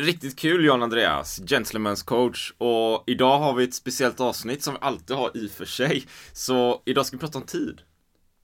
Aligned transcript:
Riktigt 0.00 0.38
kul 0.38 0.64
John 0.64 0.82
Andreas, 0.82 1.40
Gentlemen's 1.40 2.04
coach. 2.04 2.52
Och 2.58 3.04
idag 3.06 3.38
har 3.38 3.54
vi 3.54 3.64
ett 3.64 3.74
speciellt 3.74 4.20
avsnitt 4.20 4.62
som 4.62 4.74
vi 4.74 4.80
alltid 4.80 5.16
har 5.16 5.36
i 5.36 5.46
och 5.46 5.50
för 5.50 5.64
sig. 5.64 6.06
Så 6.32 6.82
idag 6.84 7.06
ska 7.06 7.16
vi 7.16 7.20
prata 7.20 7.38
om 7.38 7.44
tid. 7.44 7.80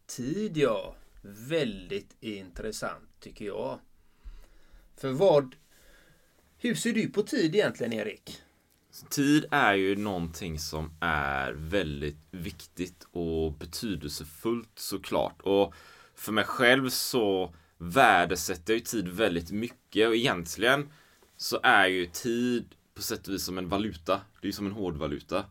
Tid 0.06 0.56
ja. 0.56 0.96
Väldigt 1.22 2.16
intressant 2.20 3.08
tycker 3.20 3.44
jag. 3.44 3.78
För 4.96 5.12
vad... 5.12 5.56
Hur 6.58 6.74
ser 6.74 6.92
du 6.92 7.08
på 7.08 7.22
tid 7.22 7.54
egentligen 7.54 7.92
Erik? 7.92 8.42
Tid 9.10 9.44
är 9.50 9.74
ju 9.74 9.96
någonting 9.96 10.58
som 10.58 10.90
är 11.00 11.52
väldigt 11.52 12.28
viktigt 12.30 13.06
och 13.10 13.52
betydelsefullt 13.52 14.72
såklart. 14.74 15.42
Och 15.42 15.74
för 16.14 16.32
mig 16.32 16.44
själv 16.44 16.88
så 16.88 17.54
värdesätter 17.78 18.72
jag 18.72 18.78
ju 18.78 18.84
tid 18.84 19.08
väldigt 19.08 19.50
mycket 19.50 20.08
och 20.08 20.16
egentligen 20.16 20.88
så 21.36 21.60
är 21.62 21.86
ju 21.86 22.06
tid 22.06 22.74
på 22.94 23.02
sätt 23.02 23.28
och 23.28 23.34
vis 23.34 23.44
som 23.44 23.58
en 23.58 23.68
valuta. 23.68 24.20
Det 24.40 24.44
är 24.44 24.46
ju 24.46 24.52
som 24.52 24.66
en 24.66 24.72
hårdvaluta. 24.72 25.44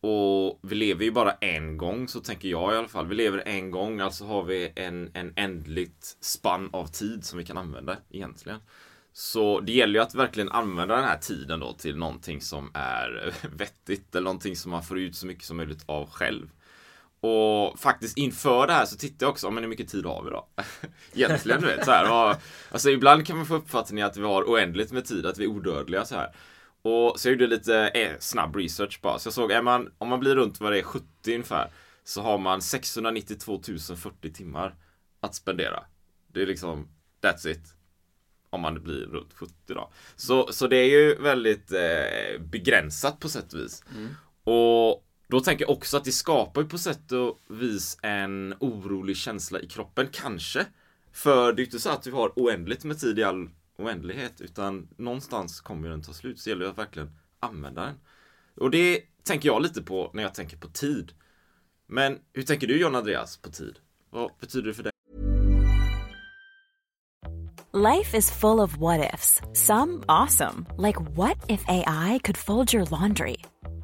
Och 0.00 0.60
vi 0.62 0.74
lever 0.74 1.04
ju 1.04 1.10
bara 1.10 1.32
en 1.32 1.76
gång, 1.76 2.08
så 2.08 2.20
tänker 2.20 2.48
jag 2.48 2.74
i 2.74 2.76
alla 2.76 2.88
fall. 2.88 3.06
Vi 3.06 3.14
lever 3.14 3.42
en 3.46 3.70
gång, 3.70 4.00
alltså 4.00 4.24
har 4.24 4.42
vi 4.42 4.72
en, 4.76 5.10
en 5.14 5.32
ändligt 5.36 6.16
spann 6.20 6.70
av 6.72 6.86
tid 6.86 7.24
som 7.24 7.38
vi 7.38 7.44
kan 7.44 7.58
använda 7.58 7.96
egentligen. 8.10 8.58
Så 9.12 9.60
det 9.60 9.72
gäller 9.72 9.94
ju 9.94 10.02
att 10.02 10.14
verkligen 10.14 10.48
använda 10.48 10.96
den 10.96 11.04
här 11.04 11.18
tiden 11.18 11.60
då 11.60 11.72
till 11.72 11.96
någonting 11.96 12.40
som 12.40 12.70
är 12.74 13.34
vettigt 13.56 14.14
eller 14.14 14.24
någonting 14.24 14.56
som 14.56 14.70
man 14.70 14.82
får 14.82 14.98
ut 14.98 15.16
så 15.16 15.26
mycket 15.26 15.44
som 15.44 15.56
möjligt 15.56 15.84
av 15.86 16.10
själv. 16.10 16.48
Och 17.22 17.78
faktiskt 17.78 18.18
inför 18.18 18.66
det 18.66 18.72
här 18.72 18.86
så 18.86 18.96
tittade 18.96 19.24
jag 19.24 19.30
också, 19.30 19.50
men 19.50 19.64
hur 19.64 19.70
mycket 19.70 19.88
tid 19.88 20.06
har 20.06 20.22
vi 20.22 20.30
då? 20.30 20.48
Egentligen 21.14 21.60
du 21.60 21.66
vet 21.66 21.84
så 21.84 21.90
här. 21.90 22.30
Och, 22.30 22.36
alltså 22.70 22.90
ibland 22.90 23.26
kan 23.26 23.36
man 23.36 23.46
få 23.46 23.54
uppfattningen 23.54 24.06
att 24.06 24.16
vi 24.16 24.22
har 24.22 24.42
oändligt 24.42 24.92
med 24.92 25.04
tid, 25.04 25.26
att 25.26 25.38
vi 25.38 25.44
är 25.44 25.48
odödliga 25.48 26.04
så 26.04 26.14
här. 26.14 26.34
Och 26.82 27.20
så 27.20 27.28
jag 27.28 27.32
gjorde 27.32 27.46
lite 27.46 27.88
eh, 27.88 28.12
snabb 28.18 28.56
research 28.56 29.00
bara. 29.02 29.18
Så 29.18 29.26
jag 29.26 29.34
såg, 29.34 29.52
är 29.52 29.62
man, 29.62 29.92
om 29.98 30.08
man 30.08 30.20
blir 30.20 30.34
runt 30.34 30.60
vad 30.60 30.72
det 30.72 30.78
är 30.78 30.82
70 30.82 31.06
ungefär, 31.26 31.70
så 32.04 32.22
har 32.22 32.38
man 32.38 32.62
692 32.62 33.60
040 33.96 34.32
timmar 34.32 34.74
att 35.20 35.34
spendera. 35.34 35.84
Det 36.32 36.42
är 36.42 36.46
liksom, 36.46 36.88
that's 37.20 37.48
it. 37.48 37.74
Om 38.50 38.60
man 38.60 38.82
blir 38.82 39.06
runt 39.06 39.32
70 39.34 39.52
då. 39.66 39.90
Så, 40.16 40.52
så 40.52 40.66
det 40.66 40.76
är 40.76 40.90
ju 40.90 41.14
väldigt 41.14 41.72
eh, 41.72 42.40
begränsat 42.40 43.20
på 43.20 43.28
sätt 43.28 43.52
och 43.52 43.60
vis. 43.60 43.84
Mm. 43.96 44.14
Och 44.44 45.04
då 45.32 45.40
tänker 45.40 45.64
jag 45.64 45.70
också 45.70 45.96
att 45.96 46.04
det 46.04 46.12
skapar 46.12 46.62
ju 46.62 46.68
på 46.68 46.78
sätt 46.78 47.12
och 47.12 47.40
vis 47.48 47.98
en 48.02 48.54
orolig 48.60 49.16
känsla 49.16 49.60
i 49.60 49.68
kroppen, 49.68 50.08
kanske. 50.12 50.66
För 51.12 51.52
det 51.52 51.56
är 51.56 51.62
ju 51.62 51.64
inte 51.64 51.80
så 51.80 51.90
att 51.90 52.06
vi 52.06 52.10
har 52.10 52.32
oändligt 52.36 52.84
med 52.84 53.00
tid 53.00 53.18
i 53.18 53.22
all 53.22 53.48
oändlighet, 53.78 54.40
utan 54.40 54.88
någonstans 54.96 55.60
kommer 55.60 55.88
den 55.88 56.02
ta 56.02 56.12
slut. 56.12 56.40
Så 56.40 56.44
det 56.44 56.50
gäller 56.50 56.64
det 56.64 56.70
att 56.70 56.78
verkligen 56.78 57.10
använda 57.40 57.82
den. 57.82 57.94
Och 58.56 58.70
det 58.70 59.00
tänker 59.24 59.48
jag 59.48 59.62
lite 59.62 59.82
på 59.82 60.10
när 60.14 60.22
jag 60.22 60.34
tänker 60.34 60.56
på 60.56 60.68
tid. 60.68 61.12
Men 61.86 62.18
hur 62.32 62.42
tänker 62.42 62.66
du 62.66 62.80
John 62.80 62.94
Andreas 62.94 63.36
på 63.36 63.50
tid? 63.50 63.78
Vad 64.10 64.30
betyder 64.40 64.68
det 64.68 64.74
för 64.74 64.82
dig? 64.82 64.92
Life 67.72 68.16
is 68.16 68.30
full 68.30 68.60
of 68.60 68.76
what 68.76 69.14
ifs. 69.14 69.40
Some 69.66 70.02
awesome. 70.08 70.66
Like 70.78 71.00
what 71.16 71.36
if 71.48 71.64
AI 71.68 72.20
could 72.24 72.36
fold 72.36 72.74
your 72.74 72.86
laundry? 72.90 73.36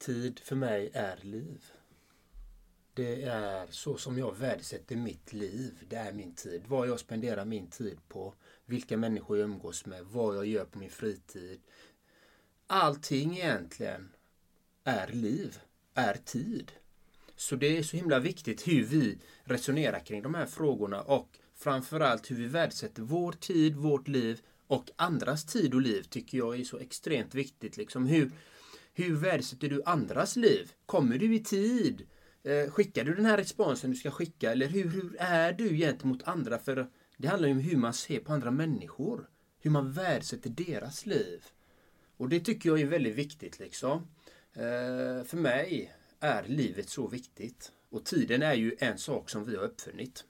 Tid 0.00 0.38
för 0.38 0.56
mig 0.56 0.90
är 0.94 1.18
liv. 1.22 1.64
Det 2.94 3.22
är 3.22 3.66
så 3.70 3.96
som 3.96 4.18
jag 4.18 4.36
värdesätter 4.36 4.96
mitt 4.96 5.32
liv. 5.32 5.86
Det 5.88 5.96
är 5.96 6.12
min 6.12 6.34
tid. 6.34 6.62
Vad 6.66 6.88
jag 6.88 7.00
spenderar 7.00 7.44
min 7.44 7.66
tid 7.66 7.98
på. 8.08 8.34
Vilka 8.66 8.96
människor 8.96 9.38
jag 9.38 9.44
umgås 9.44 9.86
med. 9.86 10.04
Vad 10.04 10.36
jag 10.36 10.46
gör 10.46 10.64
på 10.64 10.78
min 10.78 10.90
fritid. 10.90 11.60
Allting 12.66 13.38
egentligen 13.38 14.12
är 14.84 15.06
liv. 15.06 15.58
Är 15.94 16.14
tid. 16.24 16.72
Så 17.36 17.56
det 17.56 17.78
är 17.78 17.82
så 17.82 17.96
himla 17.96 18.18
viktigt 18.18 18.68
hur 18.68 18.84
vi 18.84 19.18
resonerar 19.44 20.00
kring 20.00 20.22
de 20.22 20.34
här 20.34 20.46
frågorna 20.46 21.02
och 21.02 21.38
framförallt 21.54 22.30
hur 22.30 22.36
vi 22.36 22.46
värdesätter 22.46 23.02
vår 23.02 23.32
tid, 23.32 23.76
vårt 23.76 24.08
liv 24.08 24.40
och 24.66 24.90
andras 24.96 25.44
tid 25.44 25.74
och 25.74 25.80
liv 25.80 26.02
tycker 26.02 26.38
jag 26.38 26.60
är 26.60 26.64
så 26.64 26.78
extremt 26.78 27.34
viktigt. 27.34 27.76
Liksom 27.76 28.06
hur, 28.06 28.30
hur 29.08 29.16
värdesätter 29.16 29.68
du 29.68 29.82
andras 29.84 30.36
liv? 30.36 30.72
Kommer 30.86 31.18
du 31.18 31.34
i 31.34 31.40
tid? 31.40 32.06
Eh, 32.42 32.70
skickar 32.70 33.04
du 33.04 33.14
den 33.14 33.26
här 33.26 33.36
responsen 33.36 33.90
du 33.90 33.96
ska 33.96 34.10
skicka? 34.10 34.52
Eller 34.52 34.66
hur, 34.66 34.88
hur 34.88 35.16
är 35.18 35.52
du 35.52 35.76
gentemot 35.76 36.22
andra? 36.22 36.58
För 36.58 36.90
det 37.16 37.28
handlar 37.28 37.48
ju 37.48 37.54
om 37.54 37.60
hur 37.60 37.76
man 37.76 37.94
ser 37.94 38.20
på 38.20 38.32
andra 38.32 38.50
människor. 38.50 39.28
Hur 39.60 39.70
man 39.70 39.92
värdesätter 39.92 40.50
deras 40.50 41.06
liv. 41.06 41.44
Och 42.16 42.28
det 42.28 42.40
tycker 42.40 42.68
jag 42.68 42.80
är 42.80 42.86
väldigt 42.86 43.14
viktigt 43.14 43.58
liksom. 43.58 44.08
Eh, 44.52 45.24
för 45.24 45.36
mig 45.36 45.94
är 46.20 46.44
livet 46.46 46.88
så 46.88 47.08
viktigt. 47.08 47.72
Och 47.90 48.04
tiden 48.04 48.42
är 48.42 48.54
ju 48.54 48.76
en 48.78 48.98
sak 48.98 49.30
som 49.30 49.44
vi 49.44 49.56
har 49.56 49.62
uppfunnit. 49.62 50.24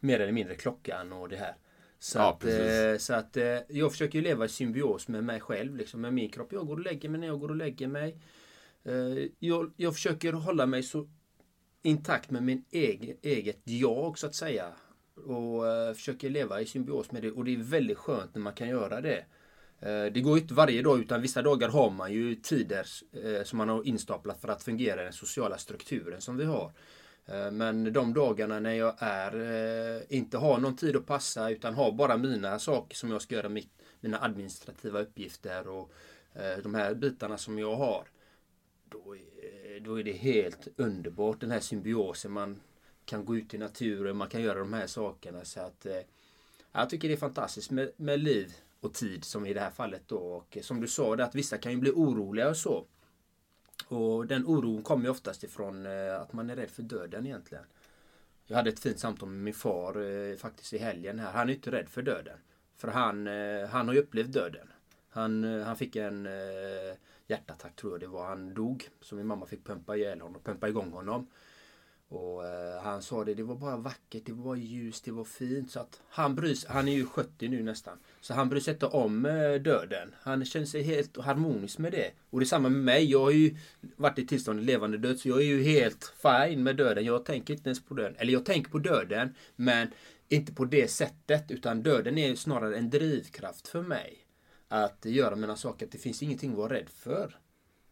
Mer 0.00 0.20
eller 0.20 0.32
mindre 0.32 0.54
klockan 0.54 1.12
och 1.12 1.28
det 1.28 1.36
här. 1.36 1.56
Så, 2.02 2.18
ja, 2.18 2.30
att, 2.30 2.44
eh, 2.44 2.98
så 2.98 3.14
att 3.14 3.36
eh, 3.36 3.58
jag 3.68 3.92
försöker 3.92 4.22
leva 4.22 4.44
i 4.44 4.48
symbios 4.48 5.08
med 5.08 5.24
mig 5.24 5.40
själv, 5.40 5.76
liksom, 5.76 6.00
med 6.00 6.14
min 6.14 6.28
kropp. 6.28 6.52
Jag 6.52 6.66
går 6.66 6.76
och 6.76 6.84
lägger 6.84 7.08
mig 7.08 7.20
när 7.20 7.26
jag 7.26 7.40
går 7.40 7.48
och 7.48 7.56
lägger 7.56 7.88
mig. 7.88 8.16
Eh, 8.84 9.26
jag, 9.38 9.72
jag 9.76 9.94
försöker 9.94 10.32
hålla 10.32 10.66
mig 10.66 10.82
så 10.82 11.08
intakt 11.82 12.30
med 12.30 12.42
min 12.42 12.64
egen, 12.70 13.16
eget 13.22 13.60
jag, 13.64 14.18
så 14.18 14.26
att 14.26 14.34
säga. 14.34 14.72
Och 15.14 15.62
försöker 15.96 16.30
leva 16.30 16.60
i 16.60 16.66
symbios 16.66 17.12
med 17.12 17.22
det. 17.22 17.30
Och 17.30 17.44
det 17.44 17.54
är 17.54 17.56
väldigt 17.56 17.98
skönt 17.98 18.34
när 18.34 18.42
man 18.42 18.52
kan 18.52 18.68
göra 18.68 19.00
det. 19.00 19.24
Det 20.10 20.20
går 20.20 20.36
ju 20.36 20.42
inte 20.42 20.54
varje 20.54 20.82
dag, 20.82 21.00
utan 21.00 21.22
vissa 21.22 21.42
dagar 21.42 21.68
har 21.68 21.90
man 21.90 22.12
ju 22.12 22.34
tider 22.34 22.86
som 23.44 23.56
man 23.56 23.68
har 23.68 23.86
instaplat 23.86 24.40
för 24.40 24.48
att 24.48 24.62
fungera 24.62 25.00
i 25.00 25.04
den 25.04 25.12
sociala 25.12 25.58
strukturen 25.58 26.20
som 26.20 26.36
vi 26.36 26.44
har. 26.44 26.72
Eh, 27.26 27.50
men 27.50 27.92
de 27.92 28.14
dagarna 28.14 28.60
när 28.60 28.74
jag 28.74 28.94
är, 28.98 29.34
eh, 29.96 30.02
inte 30.08 30.38
har 30.38 30.58
någon 30.58 30.76
tid 30.76 30.96
att 30.96 31.06
passa 31.06 31.50
utan 31.50 31.74
har 31.74 31.92
bara 31.92 32.16
mina 32.16 32.58
saker 32.58 32.96
som 32.96 33.10
jag 33.10 33.22
ska 33.22 33.34
göra, 33.34 33.48
mina 34.00 34.20
administrativa 34.20 35.00
uppgifter 35.00 35.68
och 35.68 35.92
eh, 36.34 36.58
de 36.62 36.74
här 36.74 36.94
bitarna 36.94 37.38
som 37.38 37.58
jag 37.58 37.76
har. 37.76 38.08
Då 38.84 39.16
är, 39.16 39.80
då 39.80 40.00
är 40.00 40.04
det 40.04 40.12
helt 40.12 40.68
underbart 40.76 41.40
den 41.40 41.50
här 41.50 41.60
symbiosen. 41.60 42.32
Man 42.32 42.60
kan 43.04 43.24
gå 43.24 43.36
ut 43.36 43.54
i 43.54 43.58
naturen, 43.58 44.16
man 44.16 44.28
kan 44.28 44.42
göra 44.42 44.58
de 44.58 44.72
här 44.72 44.86
sakerna. 44.86 45.44
Så 45.44 45.60
att 45.60 45.86
Jag 46.72 46.90
tycker 46.90 47.08
det 47.08 47.14
är 47.14 47.18
fantastiskt 47.18 47.70
med, 47.70 47.90
med 47.96 48.20
liv 48.20 48.52
och 48.80 48.94
tid 48.94 49.24
som 49.24 49.46
i 49.46 49.54
det 49.54 49.60
här 49.60 49.70
fallet 49.70 50.02
då. 50.06 50.16
Och 50.16 50.58
som 50.62 50.80
du 50.80 50.88
sa, 50.88 51.16
det 51.16 51.24
att 51.24 51.34
vissa 51.34 51.58
kan 51.58 51.72
ju 51.72 51.78
bli 51.78 51.90
oroliga 51.90 52.48
och 52.48 52.56
så. 52.56 52.86
Och 53.88 54.26
den 54.26 54.46
oron 54.46 54.82
kommer 54.82 55.04
ju 55.04 55.10
oftast 55.10 55.44
ifrån 55.44 55.86
eh, 55.86 56.20
att 56.20 56.32
man 56.32 56.50
är 56.50 56.56
rädd 56.56 56.70
för 56.70 56.82
döden 56.82 57.26
egentligen. 57.26 57.64
Jag 58.46 58.56
hade 58.56 58.70
ett 58.70 58.80
fint 58.80 58.98
samtal 58.98 59.28
med 59.28 59.42
min 59.44 59.54
far 59.54 60.02
eh, 60.02 60.36
faktiskt 60.36 60.72
i 60.72 60.78
helgen 60.78 61.18
här. 61.18 61.32
Han 61.32 61.48
är 61.48 61.54
inte 61.54 61.70
rädd 61.70 61.88
för 61.88 62.02
döden. 62.02 62.38
För 62.76 62.88
han, 62.88 63.26
eh, 63.26 63.68
han 63.68 63.88
har 63.88 63.94
ju 63.94 64.00
upplevt 64.00 64.32
döden. 64.32 64.68
Han, 65.08 65.44
han 65.44 65.76
fick 65.76 65.96
en 65.96 66.28
hjärtattack 67.26 67.76
tror 67.76 67.92
jag 67.92 68.00
det 68.00 68.06
var. 68.06 68.26
Han 68.26 68.54
dog. 68.54 68.88
Så 69.00 69.14
min 69.14 69.26
mamma 69.26 69.46
fick 69.46 69.64
pumpa 69.64 69.96
ihjäl 69.96 70.20
honom, 70.20 70.42
pumpa 70.42 70.68
igång 70.68 70.90
honom. 70.90 71.26
Och 72.10 72.46
eh, 72.46 72.82
han 72.82 73.02
sa 73.02 73.24
det, 73.24 73.34
det 73.34 73.42
var 73.42 73.54
bara 73.54 73.76
vackert, 73.76 74.22
det 74.26 74.32
var 74.32 74.56
ljust, 74.56 75.04
det 75.04 75.10
var 75.10 75.24
fint. 75.24 75.70
Så 75.70 75.80
att 75.80 76.00
han 76.08 76.34
bryr 76.34 76.54
sig, 76.54 76.70
han 76.70 76.88
är 76.88 76.92
ju 76.92 77.06
70 77.06 77.48
nu 77.48 77.62
nästan. 77.62 77.98
Så 78.20 78.34
han 78.34 78.48
bryr 78.48 78.60
sig 78.60 78.74
inte 78.74 78.86
om 78.86 79.26
eh, 79.26 79.54
döden. 79.54 80.14
Han 80.20 80.44
känner 80.44 80.66
sig 80.66 80.82
helt 80.82 81.16
harmonisk 81.16 81.78
med 81.78 81.92
det. 81.92 82.10
Och 82.30 82.40
det 82.40 82.44
är 82.44 82.46
samma 82.46 82.68
med 82.68 82.82
mig. 82.82 83.10
Jag 83.10 83.20
har 83.20 83.30
ju 83.30 83.56
varit 83.96 84.18
i 84.18 84.26
tillståndet 84.26 84.64
levande 84.64 84.98
död. 84.98 85.18
Så 85.18 85.28
jag 85.28 85.38
är 85.38 85.44
ju 85.44 85.62
helt 85.62 86.12
fine 86.22 86.62
med 86.62 86.76
döden. 86.76 87.04
Jag 87.04 87.24
tänker 87.24 87.54
inte 87.54 87.68
ens 87.68 87.84
på 87.84 87.94
döden. 87.94 88.16
Eller 88.18 88.32
jag 88.32 88.44
tänker 88.44 88.70
på 88.70 88.78
döden. 88.78 89.34
Men 89.56 89.88
inte 90.28 90.52
på 90.52 90.64
det 90.64 90.90
sättet. 90.90 91.50
Utan 91.50 91.82
döden 91.82 92.18
är 92.18 92.34
snarare 92.34 92.76
en 92.76 92.90
drivkraft 92.90 93.68
för 93.68 93.82
mig. 93.82 94.26
Att 94.68 95.04
göra 95.04 95.36
mina 95.36 95.56
saker. 95.56 95.86
Att 95.86 95.92
det 95.92 95.98
finns 95.98 96.22
ingenting 96.22 96.50
att 96.50 96.58
vara 96.58 96.74
rädd 96.74 96.88
för. 96.88 97.38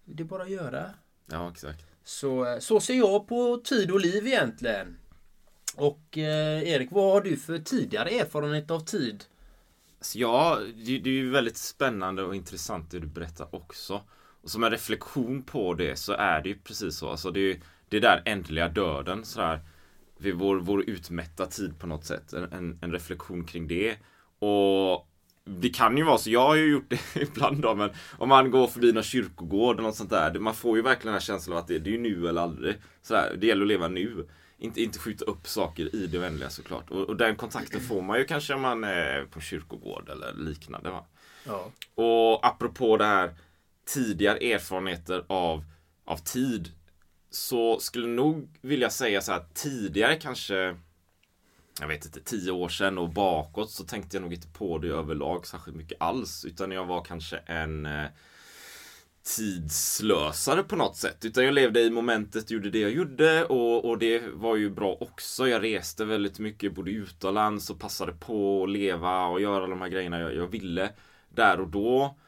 Det 0.04 0.22
är 0.22 0.24
bara 0.24 0.42
att 0.42 0.50
göra. 0.50 0.90
Ja, 1.26 1.50
exakt. 1.50 1.84
Så, 2.08 2.44
eh, 2.44 2.58
så 2.58 2.80
ser 2.80 2.94
jag 2.94 3.28
på 3.28 3.60
tid 3.64 3.90
och 3.90 4.00
liv 4.00 4.26
egentligen. 4.26 4.98
Och 5.76 6.18
eh, 6.18 6.62
Erik, 6.62 6.88
vad 6.90 7.12
har 7.12 7.20
du 7.20 7.36
för 7.36 7.58
tidigare 7.58 8.10
erfarenhet 8.10 8.70
av 8.70 8.80
tid? 8.80 9.24
Så 10.00 10.18
ja, 10.18 10.58
det, 10.86 10.98
det 10.98 11.10
är 11.10 11.14
ju 11.14 11.30
väldigt 11.30 11.56
spännande 11.56 12.22
och 12.22 12.34
intressant 12.34 12.90
det 12.90 12.98
du 12.98 13.06
berättar 13.06 13.54
också. 13.54 14.02
Och 14.42 14.50
som 14.50 14.64
en 14.64 14.70
reflektion 14.70 15.42
på 15.42 15.74
det 15.74 15.96
så 15.96 16.12
är 16.12 16.42
det 16.42 16.48
ju 16.48 16.58
precis 16.58 16.96
så. 16.96 17.08
Alltså 17.08 17.30
det 17.30 17.40
är 17.40 17.44
ju 17.44 17.60
det 17.88 18.00
där 18.00 18.22
ändliga 18.24 18.68
döden 18.68 19.24
sådär. 19.24 19.60
Vid 20.18 20.34
vår, 20.34 20.56
vår 20.56 20.90
utmätta 20.90 21.46
tid 21.46 21.78
på 21.78 21.86
något 21.86 22.04
sätt. 22.04 22.32
En, 22.32 22.52
en, 22.52 22.78
en 22.82 22.92
reflektion 22.92 23.44
kring 23.44 23.68
det. 23.68 23.96
Och 24.38 25.08
det 25.48 25.68
kan 25.68 25.96
ju 25.96 26.04
vara 26.04 26.18
så, 26.18 26.30
jag 26.30 26.46
har 26.46 26.54
ju 26.54 26.72
gjort 26.72 26.90
det 26.90 27.00
ibland 27.22 27.60
då, 27.60 27.74
men 27.74 27.90
om 28.18 28.28
man 28.28 28.50
går 28.50 28.66
förbi 28.66 28.92
någon 28.92 29.02
kyrkogård 29.02 29.74
eller 29.74 29.88
något 29.88 29.96
sånt 29.96 30.10
där. 30.10 30.38
Man 30.38 30.54
får 30.54 30.76
ju 30.76 30.82
verkligen 30.82 31.06
den 31.06 31.12
här 31.12 31.20
känslan 31.20 31.56
av 31.56 31.62
att 31.62 31.68
det, 31.68 31.78
det 31.78 31.94
är 31.94 31.98
nu 31.98 32.28
eller 32.28 32.42
aldrig. 32.42 32.74
Sådär, 33.02 33.36
det 33.38 33.46
gäller 33.46 33.62
att 33.62 33.68
leva 33.68 33.88
nu. 33.88 34.28
Inte, 34.58 34.82
inte 34.82 34.98
skjuta 34.98 35.24
upp 35.24 35.46
saker 35.46 35.94
i 35.94 36.06
det 36.06 36.18
oändliga 36.18 36.50
såklart. 36.50 36.90
Och, 36.90 37.08
och 37.08 37.16
den 37.16 37.36
kontakten 37.36 37.80
får 37.80 38.02
man 38.02 38.18
ju 38.18 38.24
kanske 38.24 38.54
om 38.54 38.60
man 38.60 38.84
är 38.84 39.24
på 39.24 39.40
kyrkogård 39.40 40.08
eller 40.08 40.32
liknande. 40.34 40.90
Va? 40.90 41.04
Ja. 41.44 41.70
Och 41.94 42.46
apropå 42.46 42.96
det 42.96 43.04
här 43.04 43.34
tidigare 43.94 44.38
erfarenheter 44.38 45.24
av, 45.26 45.64
av 46.04 46.16
tid. 46.16 46.72
Så 47.30 47.80
skulle 47.80 48.06
nog 48.06 48.48
vilja 48.60 48.90
säga 48.90 49.20
så 49.20 49.32
här 49.32 49.44
tidigare 49.54 50.16
kanske 50.16 50.76
jag 51.80 51.88
vet 51.88 52.04
inte, 52.04 52.20
tio 52.20 52.50
år 52.50 52.68
sedan 52.68 52.98
och 52.98 53.08
bakåt 53.08 53.70
så 53.70 53.84
tänkte 53.84 54.16
jag 54.16 54.22
nog 54.22 54.32
inte 54.32 54.48
på 54.48 54.78
det 54.78 54.88
överlag 54.88 55.46
särskilt 55.46 55.76
mycket 55.76 56.02
alls. 56.02 56.44
Utan 56.44 56.72
jag 56.72 56.84
var 56.84 57.04
kanske 57.04 57.36
en 57.36 57.86
eh, 57.86 58.06
tidslösare 59.36 60.62
på 60.62 60.76
något 60.76 60.96
sätt. 60.96 61.24
Utan 61.24 61.44
jag 61.44 61.54
levde 61.54 61.80
i 61.80 61.90
momentet, 61.90 62.50
gjorde 62.50 62.70
det 62.70 62.78
jag 62.78 62.90
gjorde 62.90 63.44
och, 63.44 63.84
och 63.84 63.98
det 63.98 64.22
var 64.32 64.56
ju 64.56 64.70
bra 64.70 64.96
också. 65.00 65.48
Jag 65.48 65.62
reste 65.62 66.04
väldigt 66.04 66.38
mycket, 66.38 66.74
bodde 66.74 66.90
utomlands 66.90 67.70
och 67.70 67.80
passade 67.80 68.12
på 68.12 68.62
att 68.62 68.70
leva 68.70 69.26
och 69.26 69.40
göra 69.40 69.66
de 69.66 69.80
här 69.80 69.88
grejerna 69.88 70.20
jag, 70.20 70.34
jag 70.34 70.46
ville 70.46 70.90
där 71.28 71.60
och 71.60 71.68
då. 71.68 72.18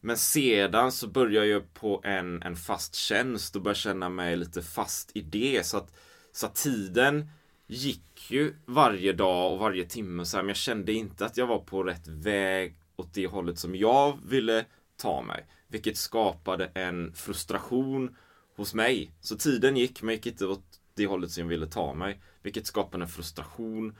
Men 0.00 0.16
sedan 0.16 0.92
så 0.92 1.08
började 1.08 1.46
jag 1.46 1.74
på 1.74 2.00
en, 2.04 2.42
en 2.42 2.56
fast 2.56 2.94
tjänst 2.94 3.56
och 3.56 3.62
började 3.62 3.80
känna 3.80 4.08
mig 4.08 4.36
lite 4.36 4.62
fast 4.62 5.10
i 5.14 5.20
det. 5.20 5.66
Så 5.66 5.76
att, 5.76 5.92
så 6.32 6.46
att 6.46 6.54
tiden 6.54 7.30
gick 7.66 8.30
ju 8.30 8.54
varje 8.66 9.12
dag 9.12 9.52
och 9.52 9.58
varje 9.58 9.84
timme 9.84 10.24
så 10.24 10.36
här, 10.36 10.42
men 10.42 10.48
jag 10.48 10.56
kände 10.56 10.92
inte 10.92 11.26
att 11.26 11.36
jag 11.36 11.46
var 11.46 11.58
på 11.58 11.82
rätt 11.82 12.08
väg 12.08 12.76
åt 12.96 13.14
det 13.14 13.26
hållet 13.26 13.58
som 13.58 13.76
jag 13.76 14.18
ville 14.26 14.64
ta 14.96 15.22
mig. 15.22 15.46
Vilket 15.68 15.96
skapade 15.96 16.70
en 16.74 17.12
frustration 17.14 18.16
hos 18.56 18.74
mig. 18.74 19.10
Så 19.20 19.36
tiden 19.36 19.76
gick, 19.76 20.02
men 20.02 20.14
gick 20.14 20.26
inte 20.26 20.46
åt 20.46 20.80
det 20.94 21.06
hållet 21.06 21.30
som 21.30 21.40
jag 21.40 21.48
ville 21.48 21.66
ta 21.66 21.94
mig. 21.94 22.20
Vilket 22.42 22.66
skapade 22.66 23.04
en 23.04 23.08
frustration. 23.08 23.96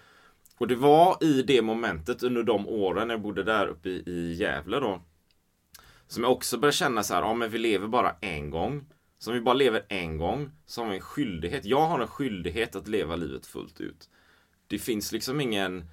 Och 0.56 0.69
det 0.69 0.75
var 0.76 1.25
i 1.25 1.43
det 1.43 1.62
momentet 1.62 2.22
under 2.22 2.43
de 2.43 2.69
åren 2.69 3.10
jag 3.10 3.20
bodde 3.20 3.43
där 3.43 3.67
uppe 3.67 3.88
i, 3.88 4.02
i 4.06 4.34
Gävle 4.34 4.81
då. 4.81 5.02
Som 6.06 6.22
jag 6.22 6.32
också 6.32 6.58
började 6.58 6.76
känna 6.76 7.02
så 7.02 7.14
här, 7.14 7.22
ja 7.22 7.34
men 7.34 7.50
vi 7.50 7.58
lever 7.58 7.88
bara 7.88 8.17
en 8.20 8.50
gång. 8.50 8.87
Så 9.19 9.31
om 9.31 9.34
vi 9.34 9.40
bara 9.40 9.55
lever 9.55 9.84
en 9.88 10.19
gång 10.19 10.50
så 10.66 10.82
har 10.82 10.90
vi 10.90 10.96
en 10.96 11.02
skyldighet. 11.02 11.64
Jag 11.64 11.87
har 11.87 12.00
en 12.00 12.08
skyldighet 12.08 12.76
att 12.76 12.88
leva 12.88 13.16
livet 13.16 13.46
fullt 13.46 13.81
ut. 13.81 14.08
Det 14.66 14.78
finns 14.78 15.12
liksom 15.12 15.40
ingen, 15.40 15.84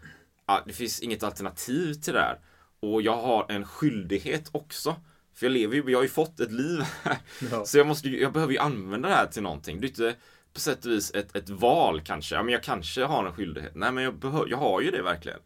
det 0.66 0.74
finns 0.74 1.00
inget 1.00 1.24
alternativ 1.24 1.94
till 1.94 2.14
det 2.14 2.20
här. 2.20 2.40
Och 2.80 3.02
jag 3.02 3.18
har 3.18 3.46
en 3.50 3.66
skyldighet 3.66 4.50
också. 4.52 4.96
För 5.34 5.46
jag 5.46 5.54
lever 5.54 5.76
ju, 5.76 5.84
jag 5.88 5.98
har 5.98 6.04
ju 6.04 6.10
fått 6.10 6.40
ett 6.40 6.52
liv 6.52 6.82
ja. 7.52 7.66
Så 7.66 7.78
jag 7.78 7.88
måste 7.88 8.10
jag 8.10 8.34
behöver 8.34 8.54
ju 8.54 8.60
använda 8.60 9.10
det 9.10 9.16
här 9.16 9.28
till 9.28 9.44
någonting. 9.44 9.82
Det 9.82 9.88
är 9.88 9.90
inte 9.90 10.16
på 10.54 10.60
sätt 10.60 10.86
och 10.86 10.92
vis 10.92 11.12
ett, 11.16 11.36
ett 11.36 11.50
val 11.50 12.02
kanske. 12.02 12.36
Ja 12.36 12.44
men 12.44 12.54
jag 12.54 12.64
kanske 12.64 13.04
har 13.04 13.26
en 13.26 13.34
skyldighet. 13.34 13.76
Nej 13.76 13.92
men 13.92 14.04
jag, 14.04 14.20
behöver, 14.20 14.50
jag 14.50 14.58
har 14.58 14.82
ju 14.82 14.92
det 14.92 15.02
verkligen. 15.02 15.40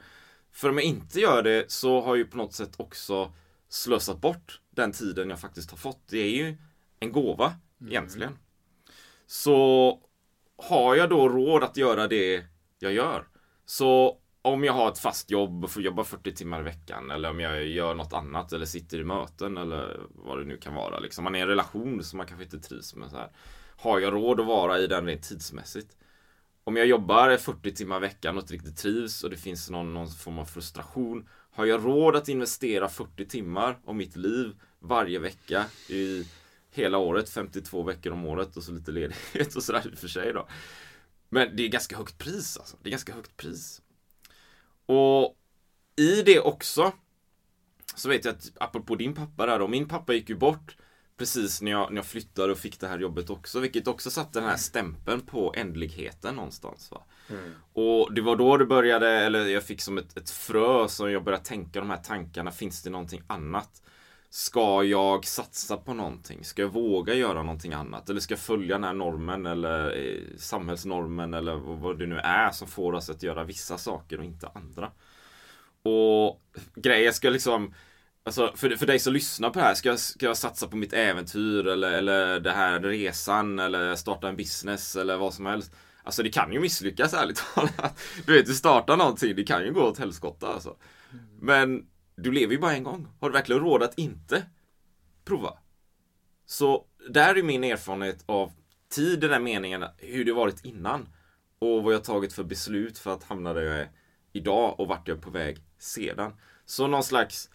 För 0.51 0.69
om 0.69 0.78
jag 0.78 0.86
inte 0.86 1.19
gör 1.19 1.44
det 1.44 1.71
så 1.71 2.01
har 2.01 2.07
jag 2.07 2.18
ju 2.18 2.25
på 2.25 2.38
något 2.38 2.54
sätt 2.54 2.74
också 2.78 3.33
slösat 3.69 4.21
bort 4.21 4.62
den 4.69 4.92
tiden 4.92 5.30
jag 5.30 5.39
faktiskt 5.39 5.71
har 5.71 5.78
fått. 5.78 6.07
Det 6.07 6.18
är 6.18 6.30
ju 6.30 6.57
en 7.00 7.12
gåva 7.12 7.54
mm. 7.81 7.92
egentligen. 7.92 8.38
Så 9.25 10.00
har 10.57 10.95
jag 10.95 11.10
då 11.10 11.30
råd 11.30 11.63
att 11.63 11.77
göra 11.77 12.07
det 12.07 12.45
jag 12.80 12.94
gör. 12.94 13.27
Så 13.66 14.19
om 14.42 14.64
jag 14.64 14.73
har 14.73 14.92
ett 14.92 15.00
fast 15.00 15.31
jobb 15.31 15.64
och 15.64 15.71
får 15.71 15.81
jobba 15.81 16.04
40 16.04 16.33
timmar 16.33 16.59
i 16.59 16.64
veckan 16.64 17.11
eller 17.11 17.30
om 17.30 17.40
jag 17.40 17.68
gör 17.68 17.95
något 17.95 18.14
annat 18.14 18.54
eller 18.54 18.66
sitter 18.66 19.00
i 19.00 19.04
möten 19.04 19.57
eller 19.57 20.00
vad 20.09 20.40
det 20.40 20.45
nu 20.45 20.57
kan 20.57 20.73
vara. 20.73 21.00
Liksom. 21.00 21.23
Man 21.23 21.35
är 21.35 21.40
i 21.40 21.42
en 21.42 21.47
relation 21.47 22.04
som 22.04 22.18
man 22.18 22.28
kanske 22.28 22.44
inte 22.44 22.59
trivs 22.59 22.95
med. 22.95 23.09
Så 23.09 23.18
här. 23.18 23.30
Har 23.78 24.00
jag 24.00 24.14
råd 24.14 24.40
att 24.40 24.45
vara 24.45 24.80
i 24.80 24.88
den 24.88 25.06
rent 25.06 25.23
tidsmässigt? 25.23 25.97
Om 26.64 26.76
jag 26.76 26.85
jobbar 26.85 27.38
40 27.38 27.71
timmar 27.71 27.97
i 27.97 28.00
veckan 28.00 28.38
och 28.38 28.44
inte 28.44 28.54
riktigt 28.54 28.78
trivs 28.78 29.23
och 29.23 29.30
det 29.30 29.38
finns 29.38 29.69
någon, 29.69 29.94
någon 29.94 30.07
form 30.07 30.40
av 30.40 30.45
frustration. 30.45 31.30
Har 31.52 31.66
jag 31.66 31.85
råd 31.85 32.16
att 32.16 32.30
investera 32.30 32.90
40 32.90 33.26
timmar 33.26 33.80
av 33.85 33.95
mitt 33.95 34.16
liv 34.16 34.56
varje 34.80 35.19
vecka 35.19 35.66
i 35.90 36.28
hela 36.76 36.98
året, 36.98 37.30
52 37.30 37.84
veckor 37.84 38.14
om 38.14 38.26
året 38.26 38.58
och 38.58 38.64
så 38.64 38.72
lite 38.72 38.92
ledighet 38.92 39.56
och 39.56 39.64
sådär 39.64 39.94
för 39.96 40.08
sig 40.08 40.34
då. 40.34 40.48
Men 41.30 41.56
det 41.56 41.64
är 41.64 41.68
ganska 41.68 41.98
högt 41.98 42.18
pris 42.18 42.58
alltså. 42.58 42.78
Det 42.82 42.90
är 42.90 42.92
ganska 42.92 43.14
högt 43.14 43.38
pris. 43.38 43.82
Och 44.86 45.38
i 45.96 46.22
det 46.22 46.40
också 46.40 46.94
så 47.96 48.10
vet 48.10 48.26
jag 48.26 48.36
att 48.36 48.52
apropå 48.60 48.96
din 48.96 49.14
pappa 49.14 49.46
där 49.46 49.60
då, 49.60 49.68
min 49.68 49.88
pappa 49.88 50.14
gick 50.14 50.30
ju 50.30 50.36
bort 50.36 50.78
precis 51.18 51.62
när 51.62 51.72
jag, 51.72 51.92
när 51.92 51.98
jag 51.98 52.06
flyttade 52.06 52.52
och 52.52 52.58
fick 52.58 52.80
det 52.80 52.88
här 52.88 53.00
jobbet 53.00 53.30
också, 53.30 53.60
vilket 53.60 53.88
också 53.88 54.12
satte 54.12 54.40
den 54.40 54.50
här 54.50 54.58
stämpeln 54.58 55.22
på 55.22 55.54
ändligheten 55.58 56.36
någonstans. 56.36 56.92
Va? 56.92 57.04
Mm. 57.30 57.54
Och 57.74 58.14
det 58.14 58.22
var 58.22 58.36
då 58.36 58.58
det 58.58 58.66
började, 58.66 59.10
eller 59.10 59.46
jag 59.46 59.64
fick 59.64 59.82
som 59.82 59.98
ett, 59.98 60.18
ett 60.18 60.30
frö 60.30 60.88
som 60.88 61.12
jag 61.12 61.24
började 61.24 61.44
tänka 61.44 61.80
de 61.80 61.90
här 61.90 61.98
tankarna, 61.98 62.52
finns 62.52 62.84
det 62.84 62.90
någonting 62.90 63.22
annat? 63.28 63.82
Ska 64.35 64.83
jag 64.83 65.25
satsa 65.25 65.77
på 65.77 65.94
någonting? 65.94 66.44
Ska 66.44 66.61
jag 66.61 66.69
våga 66.69 67.13
göra 67.13 67.44
någonting 67.44 67.73
annat? 67.73 68.09
Eller 68.09 68.19
ska 68.19 68.31
jag 68.31 68.39
följa 68.39 68.75
den 68.75 68.83
här 68.83 68.94
normen 68.94 69.45
eller 69.45 69.97
eh, 69.97 70.37
samhällsnormen 70.37 71.33
eller 71.33 71.56
vad 71.56 71.99
det 71.99 72.06
nu 72.06 72.18
är 72.18 72.51
som 72.51 72.68
får 72.68 72.94
oss 72.94 73.09
att 73.09 73.23
göra 73.23 73.44
vissa 73.44 73.77
saker 73.77 74.18
och 74.18 74.23
inte 74.23 74.47
andra? 74.56 74.92
Och 75.83 76.42
grejer 76.75 77.11
ska 77.11 77.30
liksom 77.30 77.73
Alltså 78.23 78.51
för, 78.56 78.69
för 78.69 78.85
dig 78.85 78.99
som 78.99 79.13
lyssnar 79.13 79.49
på 79.49 79.59
det 79.59 79.65
här, 79.65 79.73
ska 79.73 79.89
jag, 79.89 79.99
ska 79.99 80.25
jag 80.25 80.37
satsa 80.37 80.68
på 80.68 80.77
mitt 80.77 80.94
äventyr 80.94 81.68
eller, 81.68 81.92
eller 81.92 82.39
det 82.39 82.51
här 82.51 82.80
resan 82.80 83.59
eller 83.59 83.95
starta 83.95 84.30
en 84.30 84.35
business 84.35 84.95
eller 84.95 85.18
vad 85.18 85.33
som 85.33 85.45
helst? 85.45 85.75
Alltså 86.04 86.23
det 86.23 86.30
kan 86.30 86.54
ju 86.54 86.59
misslyckas 86.59 87.13
ärligt 87.13 87.44
talat. 87.56 87.99
Du 88.25 88.33
vet, 88.33 88.45
du 88.45 88.54
startar 88.54 88.97
någonting, 88.97 89.35
det 89.35 89.44
kan 89.44 89.63
ju 89.63 89.73
gå 89.73 89.81
åt 89.81 89.99
helskotta 89.99 90.47
alltså. 90.47 90.75
Men 91.39 91.85
du 92.16 92.31
lever 92.31 92.54
ju 92.54 92.60
bara 92.60 92.74
en 92.74 92.84
gång. 92.84 93.07
Har 93.19 93.30
du 93.30 93.34
verkligen 93.34 93.62
råd 93.62 93.84
att 93.84 93.98
inte 93.98 94.45
prova? 95.26 95.57
Så 96.45 96.86
där 97.10 97.36
är 97.36 97.44
min 97.44 97.64
erfarenhet 97.64 98.24
av 98.26 98.52
tid 98.90 99.24
i 99.24 99.28
den 99.28 99.44
meningen 99.44 99.86
hur 99.98 100.26
det 100.26 100.34
varit 100.34 100.66
innan. 100.66 101.10
Och 101.60 101.84
vad 101.84 101.94
jag 101.94 102.04
tagit 102.04 102.34
för 102.34 102.44
beslut 102.44 102.98
för 102.98 103.14
att 103.14 103.24
hamna 103.24 103.54
där 103.54 103.62
jag 103.62 103.76
är 103.76 103.92
idag 104.34 104.80
och 104.80 104.88
vart 104.88 105.07
jag 105.07 105.18
är 105.18 105.22
på 105.22 105.30
väg 105.30 105.57
sedan. 105.78 106.34
Så 106.66 106.88
någon 106.88 107.04
slags 107.04 107.50